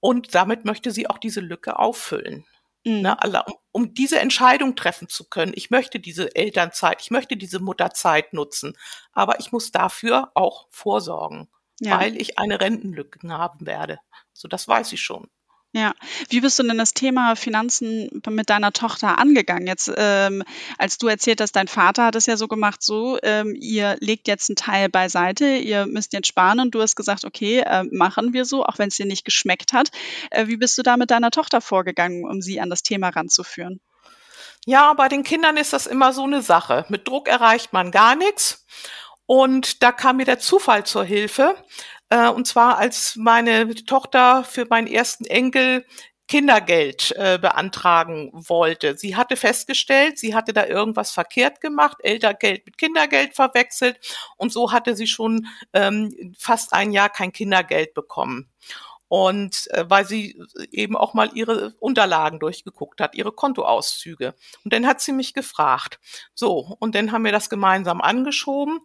und 0.00 0.34
damit 0.34 0.64
möchte 0.64 0.90
sie 0.90 1.08
auch 1.08 1.18
diese 1.18 1.40
Lücke 1.40 1.78
auffüllen. 1.78 2.46
Mhm. 2.84 3.02
Ne, 3.02 3.16
um, 3.46 3.54
um 3.72 3.94
diese 3.94 4.18
Entscheidung 4.20 4.74
treffen 4.76 5.08
zu 5.08 5.28
können. 5.28 5.52
Ich 5.54 5.70
möchte 5.70 6.00
diese 6.00 6.34
Elternzeit, 6.34 7.02
ich 7.02 7.10
möchte 7.10 7.36
diese 7.36 7.60
Mutterzeit 7.60 8.32
nutzen, 8.32 8.76
aber 9.12 9.38
ich 9.40 9.52
muss 9.52 9.70
dafür 9.70 10.30
auch 10.34 10.66
vorsorgen, 10.70 11.48
Ja. 11.80 12.00
weil 12.00 12.16
ich 12.20 12.38
eine 12.38 12.60
Rentenlücke 12.60 13.20
haben 13.28 13.66
werde. 13.66 13.98
So, 14.32 14.48
das 14.48 14.66
weiß 14.66 14.92
ich 14.94 15.02
schon. 15.02 15.28
Ja. 15.72 15.92
Wie 16.28 16.40
bist 16.40 16.58
du 16.58 16.64
denn 16.64 16.78
das 16.78 16.94
Thema 16.94 17.36
Finanzen 17.36 18.22
mit 18.28 18.50
deiner 18.50 18.72
Tochter 18.72 19.18
angegangen? 19.18 19.68
Jetzt, 19.68 19.92
ähm, 19.96 20.42
als 20.78 20.98
du 20.98 21.06
erzählt 21.06 21.40
hast, 21.40 21.54
dein 21.54 21.68
Vater 21.68 22.06
hat 22.06 22.16
es 22.16 22.26
ja 22.26 22.36
so 22.36 22.48
gemacht, 22.48 22.82
so, 22.82 23.18
ähm, 23.22 23.54
ihr 23.56 23.96
legt 24.00 24.26
jetzt 24.26 24.50
einen 24.50 24.56
Teil 24.56 24.88
beiseite, 24.88 25.46
ihr 25.46 25.86
müsst 25.86 26.12
jetzt 26.12 26.26
sparen 26.26 26.58
und 26.58 26.74
du 26.74 26.82
hast 26.82 26.96
gesagt, 26.96 27.24
okay, 27.24 27.60
äh, 27.60 27.84
machen 27.84 28.32
wir 28.32 28.44
so, 28.44 28.64
auch 28.64 28.78
wenn 28.78 28.88
es 28.88 28.96
dir 28.96 29.06
nicht 29.06 29.24
geschmeckt 29.24 29.72
hat. 29.72 29.90
Äh, 30.30 30.48
wie 30.48 30.56
bist 30.56 30.76
du 30.76 30.82
da 30.82 30.96
mit 30.96 31.12
deiner 31.12 31.30
Tochter 31.30 31.60
vorgegangen, 31.60 32.24
um 32.24 32.42
sie 32.42 32.60
an 32.60 32.68
das 32.68 32.82
Thema 32.82 33.10
ranzuführen? 33.10 33.80
Ja, 34.66 34.92
bei 34.94 35.08
den 35.08 35.22
Kindern 35.22 35.56
ist 35.56 35.72
das 35.72 35.86
immer 35.86 36.12
so 36.12 36.24
eine 36.24 36.42
Sache. 36.42 36.84
Mit 36.88 37.06
Druck 37.06 37.28
erreicht 37.28 37.72
man 37.72 37.92
gar 37.92 38.16
nichts. 38.16 38.66
Und 39.30 39.84
da 39.84 39.92
kam 39.92 40.16
mir 40.16 40.24
der 40.24 40.40
Zufall 40.40 40.84
zur 40.84 41.04
Hilfe. 41.04 41.54
Äh, 42.08 42.30
und 42.30 42.48
zwar, 42.48 42.78
als 42.78 43.14
meine 43.14 43.72
Tochter 43.76 44.42
für 44.42 44.66
meinen 44.68 44.88
ersten 44.88 45.24
Enkel 45.24 45.86
Kindergeld 46.26 47.14
äh, 47.16 47.38
beantragen 47.40 48.32
wollte. 48.32 48.96
Sie 48.98 49.14
hatte 49.14 49.36
festgestellt, 49.36 50.18
sie 50.18 50.34
hatte 50.34 50.52
da 50.52 50.66
irgendwas 50.66 51.12
verkehrt 51.12 51.60
gemacht, 51.60 51.98
Eltergeld 52.00 52.66
mit 52.66 52.76
Kindergeld 52.76 53.36
verwechselt 53.36 54.00
und 54.36 54.52
so 54.52 54.72
hatte 54.72 54.96
sie 54.96 55.06
schon 55.06 55.46
ähm, 55.74 56.34
fast 56.36 56.72
ein 56.72 56.90
Jahr 56.90 57.08
kein 57.08 57.30
Kindergeld 57.30 57.94
bekommen. 57.94 58.50
Und 59.06 59.68
äh, 59.72 59.84
weil 59.88 60.06
sie 60.06 60.40
eben 60.70 60.96
auch 60.96 61.14
mal 61.14 61.30
ihre 61.34 61.74
Unterlagen 61.80 62.38
durchgeguckt 62.38 63.00
hat, 63.00 63.16
ihre 63.16 63.32
Kontoauszüge. 63.32 64.36
Und 64.64 64.72
dann 64.72 64.86
hat 64.86 65.00
sie 65.00 65.10
mich 65.10 65.34
gefragt. 65.34 65.98
So, 66.32 66.76
und 66.78 66.94
dann 66.94 67.10
haben 67.10 67.24
wir 67.24 67.32
das 67.32 67.50
gemeinsam 67.50 68.00
angeschoben 68.00 68.78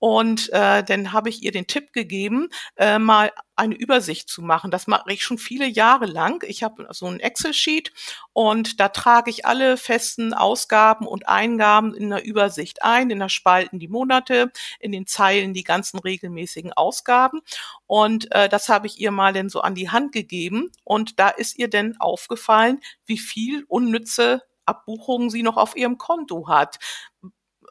und 0.00 0.50
äh, 0.52 0.82
dann 0.82 1.12
habe 1.12 1.28
ich 1.28 1.42
ihr 1.42 1.52
den 1.52 1.66
Tipp 1.66 1.92
gegeben, 1.92 2.48
äh, 2.76 2.98
mal 2.98 3.32
eine 3.54 3.74
Übersicht 3.74 4.30
zu 4.30 4.40
machen. 4.40 4.70
Das 4.70 4.86
mache 4.86 5.12
ich 5.12 5.22
schon 5.22 5.36
viele 5.36 5.66
Jahre 5.66 6.06
lang. 6.06 6.42
Ich 6.48 6.62
habe 6.62 6.88
so 6.92 7.04
ein 7.06 7.20
Excel-Sheet 7.20 7.92
und 8.32 8.80
da 8.80 8.88
trage 8.88 9.30
ich 9.30 9.44
alle 9.44 9.76
festen 9.76 10.32
Ausgaben 10.32 11.06
und 11.06 11.28
Eingaben 11.28 11.94
in 11.94 12.10
einer 12.10 12.24
Übersicht 12.24 12.82
ein, 12.82 13.10
in 13.10 13.18
der 13.18 13.28
Spalten 13.28 13.78
die 13.78 13.88
Monate, 13.88 14.50
in 14.78 14.90
den 14.90 15.06
Zeilen 15.06 15.52
die 15.52 15.64
ganzen 15.64 15.98
regelmäßigen 15.98 16.72
Ausgaben. 16.72 17.42
Und 17.86 18.32
äh, 18.34 18.48
das 18.48 18.70
habe 18.70 18.86
ich 18.86 18.98
ihr 18.98 19.10
mal 19.10 19.34
denn 19.34 19.50
so 19.50 19.60
an 19.60 19.74
die 19.74 19.90
Hand 19.90 20.12
gegeben. 20.12 20.72
Und 20.82 21.20
da 21.20 21.28
ist 21.28 21.58
ihr 21.58 21.68
denn 21.68 22.00
aufgefallen, 22.00 22.80
wie 23.04 23.18
viel 23.18 23.64
unnütze 23.68 24.42
Abbuchungen 24.64 25.28
sie 25.28 25.42
noch 25.42 25.58
auf 25.58 25.76
ihrem 25.76 25.98
Konto 25.98 26.48
hat 26.48 26.78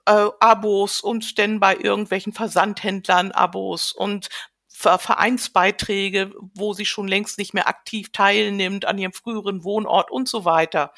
äh, 0.10 0.30
Abos 0.39 1.02
und 1.02 1.38
denn 1.38 1.60
bei 1.60 1.76
irgendwelchen 1.76 2.34
Versandhändlern 2.34 3.32
Abos 3.32 3.91
und 3.91 4.30
Vereinsbeiträge, 4.67 6.32
wo 6.54 6.74
sie 6.74 6.86
schon 6.86 7.08
längst 7.08 7.38
nicht 7.38 7.54
mehr 7.54 7.67
aktiv 7.67 8.12
teilnimmt 8.13 8.86
an 8.86 8.98
ihrem 8.98 9.12
früheren 9.12 9.65
Wohnort 9.65 10.10
und 10.10 10.30
so 10.30 10.45
weiter. 10.45 10.93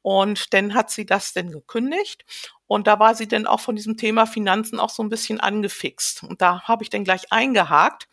Und 0.00 0.54
dann 0.54 0.74
hat 0.74 0.90
sie 0.90 1.04
das 1.04 1.32
denn 1.32 1.50
gekündigt 1.50 2.24
und 2.68 2.86
da 2.86 2.98
war 2.98 3.14
sie 3.14 3.28
dann 3.28 3.46
auch 3.46 3.60
von 3.60 3.76
diesem 3.76 3.96
Thema 3.96 4.26
Finanzen 4.26 4.78
auch 4.78 4.90
so 4.90 5.02
ein 5.02 5.08
bisschen 5.08 5.40
angefixt. 5.40 6.22
Und 6.22 6.40
da 6.40 6.62
habe 6.62 6.84
ich 6.84 6.90
dann 6.90 7.04
gleich 7.04 7.32
eingehakt 7.32 8.08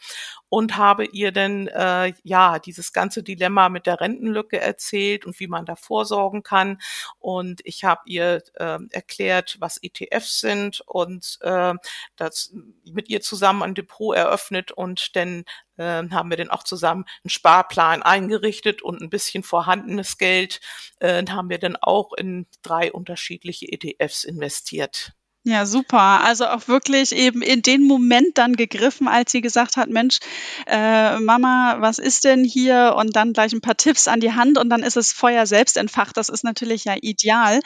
und 0.54 0.78
habe 0.78 1.06
ihr 1.06 1.32
dann 1.32 1.66
äh, 1.66 2.14
ja 2.22 2.60
dieses 2.60 2.94
ganze 2.94 3.24
Dilemma 3.24 3.70
mit 3.70 3.88
der 3.88 4.00
Rentenlücke 4.00 4.62
erzählt 4.62 5.26
und 5.26 5.40
wie 5.40 5.48
man 5.48 5.66
da 5.66 5.76
vorsorgen 5.76 6.44
kann. 6.44 6.80
Und 7.18 7.62
ich 7.64 7.84
habe 7.86 8.02
ihr 8.06 8.44
äh, 8.54 8.78
erklärt, 8.92 9.58
was 9.60 9.80
ETFs 9.82 10.42
sind 10.42 10.82
und 10.82 11.40
äh, 11.42 11.74
das 12.18 12.54
mit 12.86 13.10
ihr 13.10 13.22
zusammen 13.22 13.64
ein 13.64 13.74
Depot 13.74 14.16
eröffnet 14.16 14.72
und 14.72 15.16
dann 15.16 15.44
äh, 15.78 16.08
haben 16.12 16.30
wir 16.30 16.38
dann 16.38 16.52
auch 16.52 16.64
zusammen 16.64 17.06
einen 17.24 17.32
Sparplan 17.32 18.04
eingerichtet 18.04 18.84
und 18.84 19.02
ein 19.02 19.10
bisschen 19.10 19.42
vorhandenes 19.42 20.20
Geld 20.20 20.62
äh, 21.00 21.26
haben 21.32 21.50
wir 21.50 21.58
dann 21.58 21.78
auch 21.78 22.14
in 22.14 22.46
drei 22.62 22.92
unterschiedliche 22.92 23.72
ETFs 23.72 24.24
investiert. 24.24 25.16
Ja, 25.46 25.66
super. 25.66 26.22
Also 26.24 26.46
auch 26.48 26.70
wirklich 26.70 27.12
eben 27.12 27.42
in 27.42 27.62
den 27.62 27.84
Moment 27.86 28.38
dann 28.38 28.56
gegriffen, 28.56 29.10
als 29.10 29.30
sie 29.34 29.42
gesagt 29.42 29.76
hat, 29.76 29.90
Mensch, 29.90 30.20
äh, 30.68 31.20
Mama, 31.20 31.78
was 31.82 32.00
ist 32.00 32.24
denn 32.24 32.46
hier? 32.46 32.96
Und 32.98 33.14
dann 33.18 33.34
gleich 33.34 33.52
ein 33.52 33.60
paar 33.60 33.76
Tipps 33.76 34.08
an 34.08 34.22
die 34.22 34.32
Hand 34.34 34.58
und 34.58 34.70
dann 34.70 34.84
ist 34.84 34.96
es 34.96 35.12
Feuer 35.12 35.46
selbst 35.46 35.76
entfacht. 35.76 36.16
Das 36.16 36.30
ist 36.30 36.46
natürlich 36.46 36.86
ja 36.86 36.96
ideal. 37.02 37.60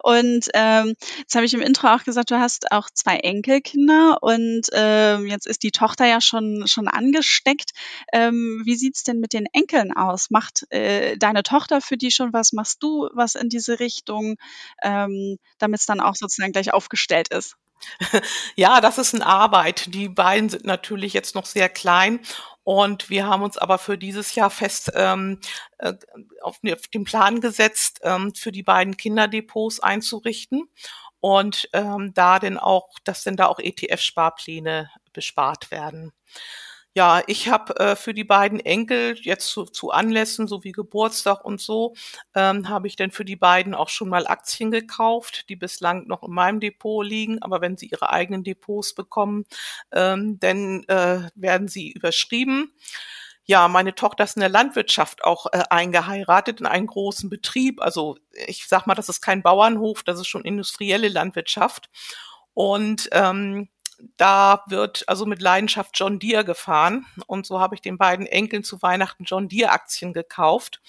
Und 0.00 0.48
ähm, 0.54 0.94
jetzt 1.18 1.34
habe 1.34 1.44
ich 1.44 1.52
im 1.54 1.60
Intro 1.60 1.88
auch 1.88 2.04
gesagt, 2.04 2.30
du 2.30 2.38
hast 2.38 2.70
auch 2.70 2.88
zwei 2.94 3.16
Enkelkinder 3.16 4.18
und 4.22 4.68
ähm, 4.72 5.26
jetzt 5.26 5.48
ist 5.48 5.64
die 5.64 5.72
Tochter 5.72 6.06
ja 6.06 6.20
schon, 6.20 6.68
schon 6.68 6.86
angesteckt. 6.86 7.70
Ähm, 8.12 8.62
wie 8.64 8.76
sieht's 8.76 9.02
denn 9.02 9.18
mit 9.18 9.32
den 9.32 9.46
Enkeln 9.52 9.92
aus? 9.92 10.30
Macht 10.30 10.70
äh, 10.70 11.16
deine 11.16 11.42
Tochter 11.42 11.80
für 11.80 11.96
die 11.96 12.12
schon 12.12 12.32
was? 12.32 12.52
Machst 12.52 12.80
du 12.84 13.08
was 13.12 13.34
in 13.34 13.48
diese 13.48 13.80
Richtung, 13.80 14.36
ähm, 14.82 15.38
damit 15.58 15.80
es 15.80 15.86
dann 15.86 16.00
auch 16.00 16.14
sozusagen 16.14 16.52
gleich 16.52 16.72
aufgestellt 16.72 17.23
Welt 17.24 17.28
ist. 17.28 17.56
Ja, 18.56 18.80
das 18.80 18.98
ist 18.98 19.14
eine 19.14 19.26
Arbeit. 19.26 19.92
Die 19.92 20.08
beiden 20.08 20.48
sind 20.48 20.64
natürlich 20.64 21.12
jetzt 21.12 21.34
noch 21.34 21.44
sehr 21.44 21.68
klein 21.68 22.20
und 22.62 23.10
wir 23.10 23.26
haben 23.26 23.42
uns 23.42 23.58
aber 23.58 23.78
für 23.78 23.98
dieses 23.98 24.34
Jahr 24.34 24.48
fest 24.48 24.92
ähm, 24.94 25.40
äh, 25.78 25.92
auf, 26.40 26.60
auf 26.64 26.86
den 26.88 27.04
Plan 27.04 27.40
gesetzt, 27.40 28.00
ähm, 28.02 28.34
für 28.34 28.52
die 28.52 28.62
beiden 28.62 28.96
Kinderdepots 28.96 29.80
einzurichten 29.80 30.62
und 31.20 31.68
ähm, 31.74 32.14
da 32.14 32.38
denn 32.38 32.58
auch, 32.58 32.88
dass 33.04 33.24
denn 33.24 33.36
da 33.36 33.46
auch 33.46 33.58
ETF-Sparpläne 33.58 34.90
bespart 35.12 35.70
werden. 35.70 36.12
Ja, 36.96 37.22
ich 37.26 37.48
habe 37.48 37.74
äh, 37.80 37.96
für 37.96 38.14
die 38.14 38.22
beiden 38.22 38.60
Enkel 38.60 39.16
jetzt 39.20 39.48
zu, 39.48 39.64
zu 39.64 39.90
Anlässen, 39.90 40.46
so 40.46 40.62
wie 40.62 40.70
Geburtstag 40.70 41.44
und 41.44 41.60
so, 41.60 41.94
ähm, 42.36 42.68
habe 42.68 42.86
ich 42.86 42.94
dann 42.94 43.10
für 43.10 43.24
die 43.24 43.34
beiden 43.34 43.74
auch 43.74 43.88
schon 43.88 44.08
mal 44.08 44.28
Aktien 44.28 44.70
gekauft, 44.70 45.48
die 45.48 45.56
bislang 45.56 46.06
noch 46.06 46.22
in 46.22 46.32
meinem 46.32 46.60
Depot 46.60 47.04
liegen. 47.04 47.42
Aber 47.42 47.60
wenn 47.60 47.76
sie 47.76 47.86
ihre 47.88 48.10
eigenen 48.10 48.44
Depots 48.44 48.94
bekommen, 48.94 49.44
ähm, 49.92 50.38
dann 50.38 50.84
äh, 50.84 51.30
werden 51.34 51.66
sie 51.66 51.90
überschrieben. 51.90 52.72
Ja, 53.44 53.68
meine 53.68 53.94
Tochter 53.94 54.24
ist 54.24 54.36
in 54.36 54.40
der 54.40 54.48
Landwirtschaft 54.48 55.24
auch 55.24 55.46
äh, 55.52 55.62
eingeheiratet 55.70 56.60
in 56.60 56.66
einen 56.66 56.86
großen 56.86 57.28
Betrieb. 57.28 57.82
Also 57.82 58.18
ich 58.46 58.66
sag 58.68 58.86
mal, 58.86 58.94
das 58.94 59.08
ist 59.08 59.20
kein 59.20 59.42
Bauernhof, 59.42 60.02
das 60.04 60.20
ist 60.20 60.28
schon 60.28 60.44
industrielle 60.44 61.08
Landwirtschaft. 61.08 61.88
Und 62.54 63.08
ähm, 63.12 63.68
da 64.16 64.64
wird 64.68 65.08
also 65.08 65.26
mit 65.26 65.40
Leidenschaft 65.40 65.92
John 65.94 66.18
Deere 66.18 66.44
gefahren. 66.44 67.06
Und 67.26 67.46
so 67.46 67.60
habe 67.60 67.74
ich 67.74 67.80
den 67.80 67.98
beiden 67.98 68.26
Enkeln 68.26 68.64
zu 68.64 68.80
Weihnachten 68.82 69.24
John 69.24 69.48
Deere 69.48 69.70
Aktien 69.70 70.12
gekauft. 70.12 70.80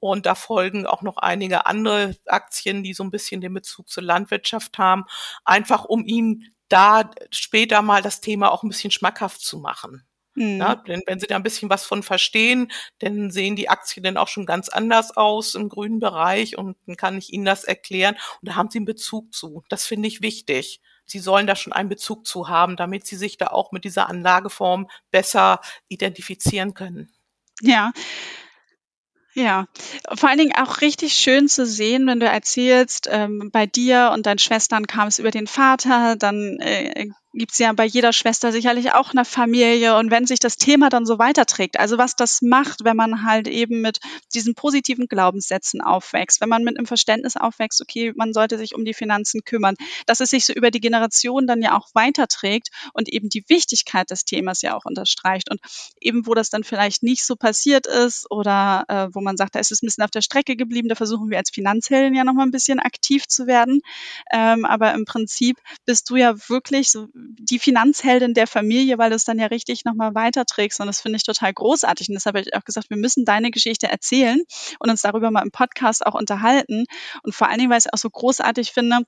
Und 0.00 0.26
da 0.26 0.34
folgen 0.34 0.86
auch 0.86 1.02
noch 1.02 1.16
einige 1.16 1.66
andere 1.66 2.16
Aktien, 2.26 2.82
die 2.82 2.92
so 2.92 3.02
ein 3.04 3.10
bisschen 3.10 3.40
den 3.40 3.54
Bezug 3.54 3.88
zur 3.88 4.02
Landwirtschaft 4.02 4.76
haben, 4.76 5.04
einfach 5.44 5.84
um 5.84 6.04
ihnen 6.04 6.54
da 6.68 7.10
später 7.30 7.82
mal 7.82 8.02
das 8.02 8.20
Thema 8.20 8.52
auch 8.52 8.62
ein 8.62 8.68
bisschen 8.68 8.90
schmackhaft 8.90 9.40
zu 9.40 9.58
machen. 9.58 10.04
Mhm. 10.34 10.58
Ja, 10.58 10.74
denn 10.74 11.02
wenn 11.06 11.20
sie 11.20 11.26
da 11.26 11.36
ein 11.36 11.42
bisschen 11.42 11.70
was 11.70 11.84
von 11.84 12.02
verstehen, 12.02 12.70
dann 12.98 13.30
sehen 13.30 13.56
die 13.56 13.68
Aktien 13.68 14.02
dann 14.02 14.16
auch 14.16 14.28
schon 14.28 14.46
ganz 14.46 14.68
anders 14.68 15.16
aus 15.16 15.54
im 15.54 15.68
grünen 15.68 16.00
Bereich 16.00 16.58
und 16.58 16.76
dann 16.86 16.96
kann 16.96 17.16
ich 17.16 17.32
ihnen 17.32 17.44
das 17.44 17.64
erklären 17.64 18.16
und 18.40 18.48
da 18.48 18.56
haben 18.56 18.70
sie 18.70 18.78
einen 18.78 18.86
Bezug 18.86 19.32
zu. 19.32 19.64
Das 19.68 19.86
finde 19.86 20.08
ich 20.08 20.22
wichtig. 20.22 20.80
Sie 21.06 21.18
sollen 21.18 21.46
da 21.46 21.56
schon 21.56 21.72
einen 21.72 21.88
Bezug 21.88 22.26
zu 22.26 22.48
haben, 22.48 22.76
damit 22.76 23.06
sie 23.06 23.16
sich 23.16 23.36
da 23.36 23.48
auch 23.48 23.72
mit 23.72 23.84
dieser 23.84 24.08
Anlageform 24.08 24.88
besser 25.10 25.60
identifizieren 25.88 26.74
können. 26.74 27.12
Ja, 27.60 27.92
ja, 29.34 29.66
vor 30.14 30.28
allen 30.28 30.38
Dingen 30.38 30.54
auch 30.54 30.80
richtig 30.80 31.14
schön 31.14 31.48
zu 31.48 31.66
sehen, 31.66 32.06
wenn 32.06 32.20
du 32.20 32.26
erzählst, 32.26 33.08
ähm, 33.10 33.50
bei 33.52 33.66
dir 33.66 34.12
und 34.14 34.26
deinen 34.26 34.38
Schwestern 34.38 34.86
kam 34.86 35.08
es 35.08 35.18
über 35.18 35.32
den 35.32 35.48
Vater, 35.48 36.14
dann 36.14 36.60
äh, 36.60 37.08
gibt 37.34 37.52
es 37.52 37.58
ja 37.58 37.72
bei 37.72 37.84
jeder 37.84 38.12
Schwester 38.12 38.52
sicherlich 38.52 38.92
auch 38.92 39.10
eine 39.10 39.24
Familie. 39.24 39.96
Und 39.96 40.10
wenn 40.10 40.26
sich 40.26 40.38
das 40.38 40.56
Thema 40.56 40.88
dann 40.88 41.06
so 41.06 41.18
weiterträgt, 41.18 41.78
also 41.78 41.98
was 41.98 42.16
das 42.16 42.42
macht, 42.42 42.84
wenn 42.84 42.96
man 42.96 43.24
halt 43.24 43.48
eben 43.48 43.80
mit 43.80 43.98
diesen 44.34 44.54
positiven 44.54 45.06
Glaubenssätzen 45.08 45.80
aufwächst, 45.80 46.40
wenn 46.40 46.48
man 46.48 46.64
mit 46.64 46.78
einem 46.78 46.86
Verständnis 46.86 47.36
aufwächst, 47.36 47.80
okay, 47.80 48.12
man 48.16 48.32
sollte 48.32 48.58
sich 48.58 48.74
um 48.74 48.84
die 48.84 48.94
Finanzen 48.94 49.44
kümmern, 49.44 49.74
dass 50.06 50.20
es 50.20 50.30
sich 50.30 50.46
so 50.46 50.52
über 50.52 50.70
die 50.70 50.80
Generation 50.80 51.46
dann 51.46 51.60
ja 51.62 51.76
auch 51.76 51.88
weiterträgt 51.94 52.68
und 52.92 53.08
eben 53.08 53.28
die 53.28 53.44
Wichtigkeit 53.48 54.10
des 54.10 54.24
Themas 54.24 54.62
ja 54.62 54.76
auch 54.76 54.84
unterstreicht. 54.84 55.50
Und 55.50 55.60
eben 56.00 56.26
wo 56.26 56.34
das 56.34 56.50
dann 56.50 56.64
vielleicht 56.64 57.02
nicht 57.02 57.24
so 57.24 57.36
passiert 57.36 57.86
ist 57.86 58.30
oder 58.30 58.84
äh, 58.88 59.08
wo 59.12 59.20
man 59.20 59.36
sagt, 59.36 59.54
da 59.54 59.58
ist 59.58 59.72
es 59.72 59.82
ein 59.82 59.86
bisschen 59.86 60.04
auf 60.04 60.10
der 60.10 60.22
Strecke 60.22 60.56
geblieben, 60.56 60.88
da 60.88 60.94
versuchen 60.94 61.30
wir 61.30 61.38
als 61.38 61.50
Finanzhelden 61.50 62.14
ja 62.14 62.24
nochmal 62.24 62.46
ein 62.46 62.52
bisschen 62.52 62.78
aktiv 62.78 63.26
zu 63.26 63.46
werden, 63.46 63.80
ähm, 64.32 64.64
aber 64.64 64.94
im 64.94 65.04
Prinzip 65.04 65.58
bist 65.84 66.10
du 66.10 66.16
ja 66.16 66.34
wirklich 66.48 66.90
so 66.90 67.08
die 67.38 67.58
Finanzheldin 67.58 68.34
der 68.34 68.46
Familie, 68.46 68.98
weil 68.98 69.10
du 69.10 69.16
es 69.16 69.24
dann 69.24 69.38
ja 69.38 69.46
richtig 69.46 69.84
nochmal 69.84 70.14
weiterträgst. 70.14 70.80
Und 70.80 70.86
das 70.86 71.00
finde 71.00 71.16
ich 71.16 71.24
total 71.24 71.52
großartig. 71.52 72.08
Und 72.08 72.14
deshalb 72.14 72.36
habe 72.36 72.46
ich 72.46 72.54
auch 72.54 72.64
gesagt, 72.64 72.90
wir 72.90 72.96
müssen 72.96 73.24
deine 73.24 73.50
Geschichte 73.50 73.86
erzählen 73.88 74.40
und 74.78 74.90
uns 74.90 75.02
darüber 75.02 75.30
mal 75.30 75.42
im 75.42 75.50
Podcast 75.50 76.06
auch 76.06 76.14
unterhalten. 76.14 76.84
Und 77.22 77.34
vor 77.34 77.48
allen 77.48 77.58
Dingen, 77.58 77.70
weil 77.70 77.78
ich 77.78 77.86
es 77.86 77.92
auch 77.92 77.98
so 77.98 78.10
großartig 78.10 78.72
finde, 78.72 79.00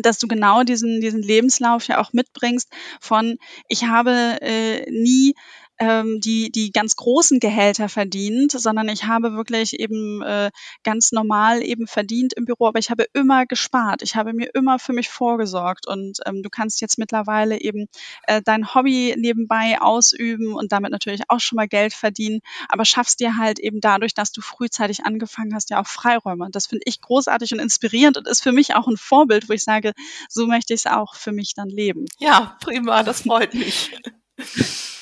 dass 0.00 0.18
du 0.18 0.28
genau 0.28 0.62
diesen, 0.62 1.00
diesen 1.00 1.22
Lebenslauf 1.22 1.88
ja 1.88 2.00
auch 2.00 2.12
mitbringst 2.12 2.70
von, 3.00 3.38
ich 3.68 3.84
habe 3.84 4.38
äh, 4.40 4.88
nie 4.90 5.34
ähm, 5.80 6.20
die, 6.20 6.52
die 6.52 6.70
ganz 6.72 6.94
großen 6.94 7.40
Gehälter 7.40 7.88
verdient, 7.88 8.52
sondern 8.52 8.88
ich 8.90 9.04
habe 9.04 9.32
wirklich 9.32 9.80
eben 9.80 10.22
äh, 10.22 10.50
ganz 10.84 11.10
normal 11.10 11.62
eben 11.62 11.86
verdient 11.86 12.34
im 12.34 12.44
Büro, 12.44 12.66
aber 12.66 12.78
ich 12.78 12.90
habe 12.90 13.06
immer 13.14 13.46
gespart. 13.46 14.02
Ich 14.02 14.14
habe 14.14 14.34
mir 14.34 14.50
immer 14.54 14.78
für 14.78 14.92
mich 14.92 15.08
vorgesorgt 15.08 15.88
und 15.88 16.18
ähm, 16.26 16.42
du 16.42 16.50
kannst 16.50 16.82
jetzt 16.82 16.98
mittlerweile 16.98 17.58
eben 17.60 17.86
äh, 18.24 18.42
dein 18.44 18.74
Hobby 18.74 19.14
nebenbei 19.16 19.80
ausüben 19.80 20.54
und 20.54 20.70
damit 20.70 20.92
natürlich 20.92 21.22
auch 21.28 21.40
schon 21.40 21.56
mal 21.56 21.66
Geld 21.66 21.94
verdienen, 21.94 22.40
aber 22.68 22.84
schaffst 22.84 23.18
dir 23.20 23.38
halt 23.38 23.58
eben 23.58 23.80
dadurch, 23.80 24.12
dass 24.12 24.32
du 24.32 24.42
frühzeitig 24.42 25.06
angefangen 25.06 25.54
hast, 25.54 25.70
ja 25.70 25.80
auch 25.80 25.86
Freiräume. 25.86 26.44
Und 26.44 26.54
das 26.54 26.66
finde 26.66 26.82
ich 26.84 27.00
großartig 27.00 27.54
und 27.54 27.58
inspirierend 27.58 28.18
und 28.18 28.28
ist 28.28 28.42
für 28.42 28.52
mich 28.52 28.74
auch 28.74 28.86
ein 28.86 28.98
Vorbild, 28.98 29.48
wo 29.48 29.54
ich 29.54 29.62
sage, 29.62 29.92
so 30.28 30.46
möchte 30.46 30.74
ich 30.74 30.80
es 30.80 30.86
auch 30.86 31.14
für 31.14 31.32
mich 31.32 31.54
dann 31.54 31.70
leben. 31.70 32.04
Ja, 32.18 32.58
prima, 32.60 33.02
das 33.02 33.22
freut 33.22 33.54
mich. 33.54 33.92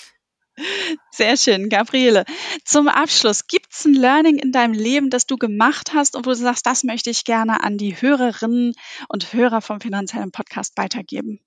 Sehr 1.11 1.37
schön, 1.37 1.69
Gabriele. 1.69 2.25
Zum 2.65 2.89
Abschluss, 2.89 3.47
gibt 3.47 3.73
es 3.73 3.85
ein 3.85 3.95
Learning 3.95 4.39
in 4.39 4.53
deinem 4.53 4.73
Leben, 4.73 5.11
das 5.11 5.27
du 5.27 5.37
gemacht 5.37 5.93
hast 5.95 6.17
und 6.17 6.27
wo 6.27 6.31
du 6.31 6.37
sagst, 6.37 6.67
das 6.67 6.85
möchte 6.85 7.11
ich 7.11 7.25
gerne 7.25 7.63
an 7.63 7.77
die 7.77 8.01
Hörerinnen 8.01 8.75
und 9.09 9.33
Hörer 9.33 9.61
vom 9.61 9.81
finanziellen 9.81 10.33
Podcast 10.33 10.77
weitergeben? 10.77 11.41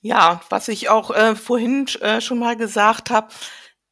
Ja, 0.00 0.40
was 0.48 0.68
ich 0.68 0.88
auch 0.88 1.10
äh, 1.10 1.36
vorhin 1.36 1.86
äh, 2.00 2.20
schon 2.20 2.38
mal 2.38 2.56
gesagt 2.56 3.10
habe, 3.10 3.28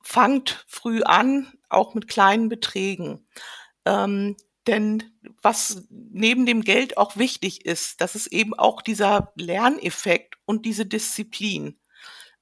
fangt 0.01 0.65
früh 0.69 1.03
an, 1.03 1.53
auch 1.69 1.95
mit 1.95 2.09
kleinen 2.09 2.49
Beträgen. 2.49 3.27
Ähm, 3.85 4.37
denn 4.67 5.03
was 5.43 5.83
neben 5.91 6.47
dem 6.47 6.63
Geld 6.63 6.97
auch 6.97 7.17
wichtig 7.17 7.67
ist, 7.67 8.01
das 8.01 8.15
ist 8.15 8.29
eben 8.29 8.55
auch 8.55 8.81
dieser 8.81 9.33
Lerneffekt 9.37 10.37
und 10.47 10.65
diese 10.65 10.87
Disziplin. 10.87 11.79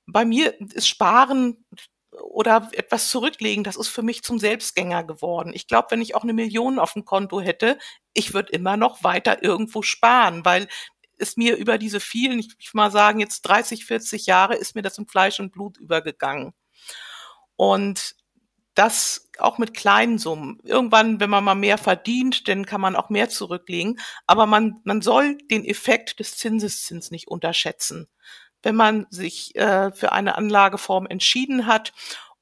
Bei 0.06 0.24
mir 0.24 0.60
ist 0.60 0.88
Sparen 0.88 1.64
oder 2.20 2.68
etwas 2.72 3.08
zurücklegen, 3.08 3.64
das 3.64 3.76
ist 3.76 3.88
für 3.88 4.02
mich 4.02 4.22
zum 4.22 4.38
Selbstgänger 4.38 5.04
geworden. 5.04 5.52
Ich 5.54 5.66
glaube, 5.66 5.88
wenn 5.90 6.02
ich 6.02 6.14
auch 6.14 6.22
eine 6.22 6.34
Million 6.34 6.78
auf 6.78 6.92
dem 6.92 7.04
Konto 7.04 7.40
hätte, 7.40 7.78
ich 8.12 8.34
würde 8.34 8.52
immer 8.52 8.76
noch 8.76 9.02
weiter 9.02 9.42
irgendwo 9.42 9.82
sparen, 9.82 10.44
weil 10.44 10.68
es 11.18 11.36
mir 11.36 11.56
über 11.56 11.78
diese 11.78 12.00
vielen, 12.00 12.40
ich 12.40 12.48
will 12.50 12.58
mal 12.74 12.90
sagen, 12.90 13.20
jetzt 13.20 13.42
30, 13.42 13.84
40 13.84 14.26
Jahre 14.26 14.56
ist 14.56 14.74
mir 14.74 14.82
das 14.82 14.98
in 14.98 15.06
Fleisch 15.06 15.40
und 15.40 15.52
Blut 15.52 15.78
übergegangen. 15.78 16.52
Und 17.56 18.16
das 18.74 19.28
auch 19.38 19.58
mit 19.58 19.74
kleinen 19.74 20.18
Summen. 20.18 20.58
Irgendwann, 20.64 21.20
wenn 21.20 21.30
man 21.30 21.44
mal 21.44 21.54
mehr 21.54 21.78
verdient, 21.78 22.48
dann 22.48 22.64
kann 22.64 22.80
man 22.80 22.96
auch 22.96 23.10
mehr 23.10 23.28
zurücklegen. 23.28 24.00
Aber 24.26 24.46
man, 24.46 24.80
man 24.84 25.02
soll 25.02 25.36
den 25.50 25.64
Effekt 25.64 26.20
des 26.20 26.38
Zinseszins 26.38 27.10
nicht 27.10 27.28
unterschätzen 27.28 28.08
wenn 28.62 28.76
man 28.76 29.06
sich 29.10 29.54
äh, 29.56 29.92
für 29.92 30.12
eine 30.12 30.36
Anlageform 30.36 31.06
entschieden 31.06 31.66
hat 31.66 31.92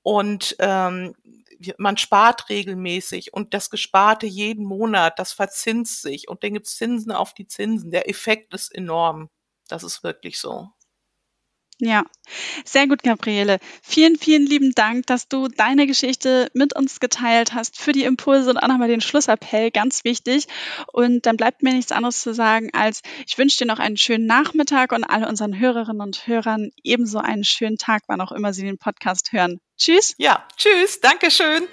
und 0.02 0.56
ähm, 0.58 1.14
man 1.78 1.96
spart 1.98 2.48
regelmäßig 2.48 3.32
und 3.34 3.52
das 3.54 3.70
Gesparte 3.70 4.26
jeden 4.26 4.64
Monat, 4.64 5.18
das 5.18 5.32
verzinst 5.32 6.02
sich 6.02 6.28
und 6.28 6.42
dann 6.42 6.54
gibt's 6.54 6.76
Zinsen 6.76 7.12
auf 7.12 7.34
die 7.34 7.46
Zinsen. 7.46 7.90
Der 7.90 8.08
Effekt 8.08 8.54
ist 8.54 8.74
enorm. 8.74 9.28
Das 9.68 9.82
ist 9.84 10.02
wirklich 10.02 10.38
so. 10.40 10.70
Ja, 11.80 12.04
sehr 12.64 12.86
gut, 12.86 13.02
Gabriele. 13.02 13.58
Vielen, 13.82 14.16
vielen 14.16 14.44
lieben 14.44 14.72
Dank, 14.74 15.06
dass 15.06 15.28
du 15.28 15.48
deine 15.48 15.86
Geschichte 15.86 16.50
mit 16.52 16.76
uns 16.76 17.00
geteilt 17.00 17.54
hast 17.54 17.80
für 17.80 17.92
die 17.92 18.04
Impulse 18.04 18.50
und 18.50 18.58
auch 18.58 18.68
nochmal 18.68 18.88
den 18.88 19.00
Schlussappell, 19.00 19.70
ganz 19.70 20.04
wichtig. 20.04 20.46
Und 20.92 21.24
dann 21.24 21.38
bleibt 21.38 21.62
mir 21.62 21.72
nichts 21.72 21.90
anderes 21.90 22.20
zu 22.20 22.34
sagen, 22.34 22.68
als 22.74 23.00
ich 23.26 23.38
wünsche 23.38 23.58
dir 23.58 23.66
noch 23.66 23.78
einen 23.78 23.96
schönen 23.96 24.26
Nachmittag 24.26 24.92
und 24.92 25.04
alle 25.04 25.26
unseren 25.26 25.58
Hörerinnen 25.58 26.02
und 26.02 26.26
Hörern 26.26 26.70
ebenso 26.84 27.18
einen 27.18 27.44
schönen 27.44 27.78
Tag, 27.78 28.02
wann 28.08 28.20
auch 28.20 28.32
immer 28.32 28.52
sie 28.52 28.62
den 28.62 28.78
Podcast 28.78 29.32
hören. 29.32 29.58
Tschüss. 29.78 30.14
Ja, 30.18 30.46
tschüss. 30.56 31.00
Dankeschön. 31.00 31.66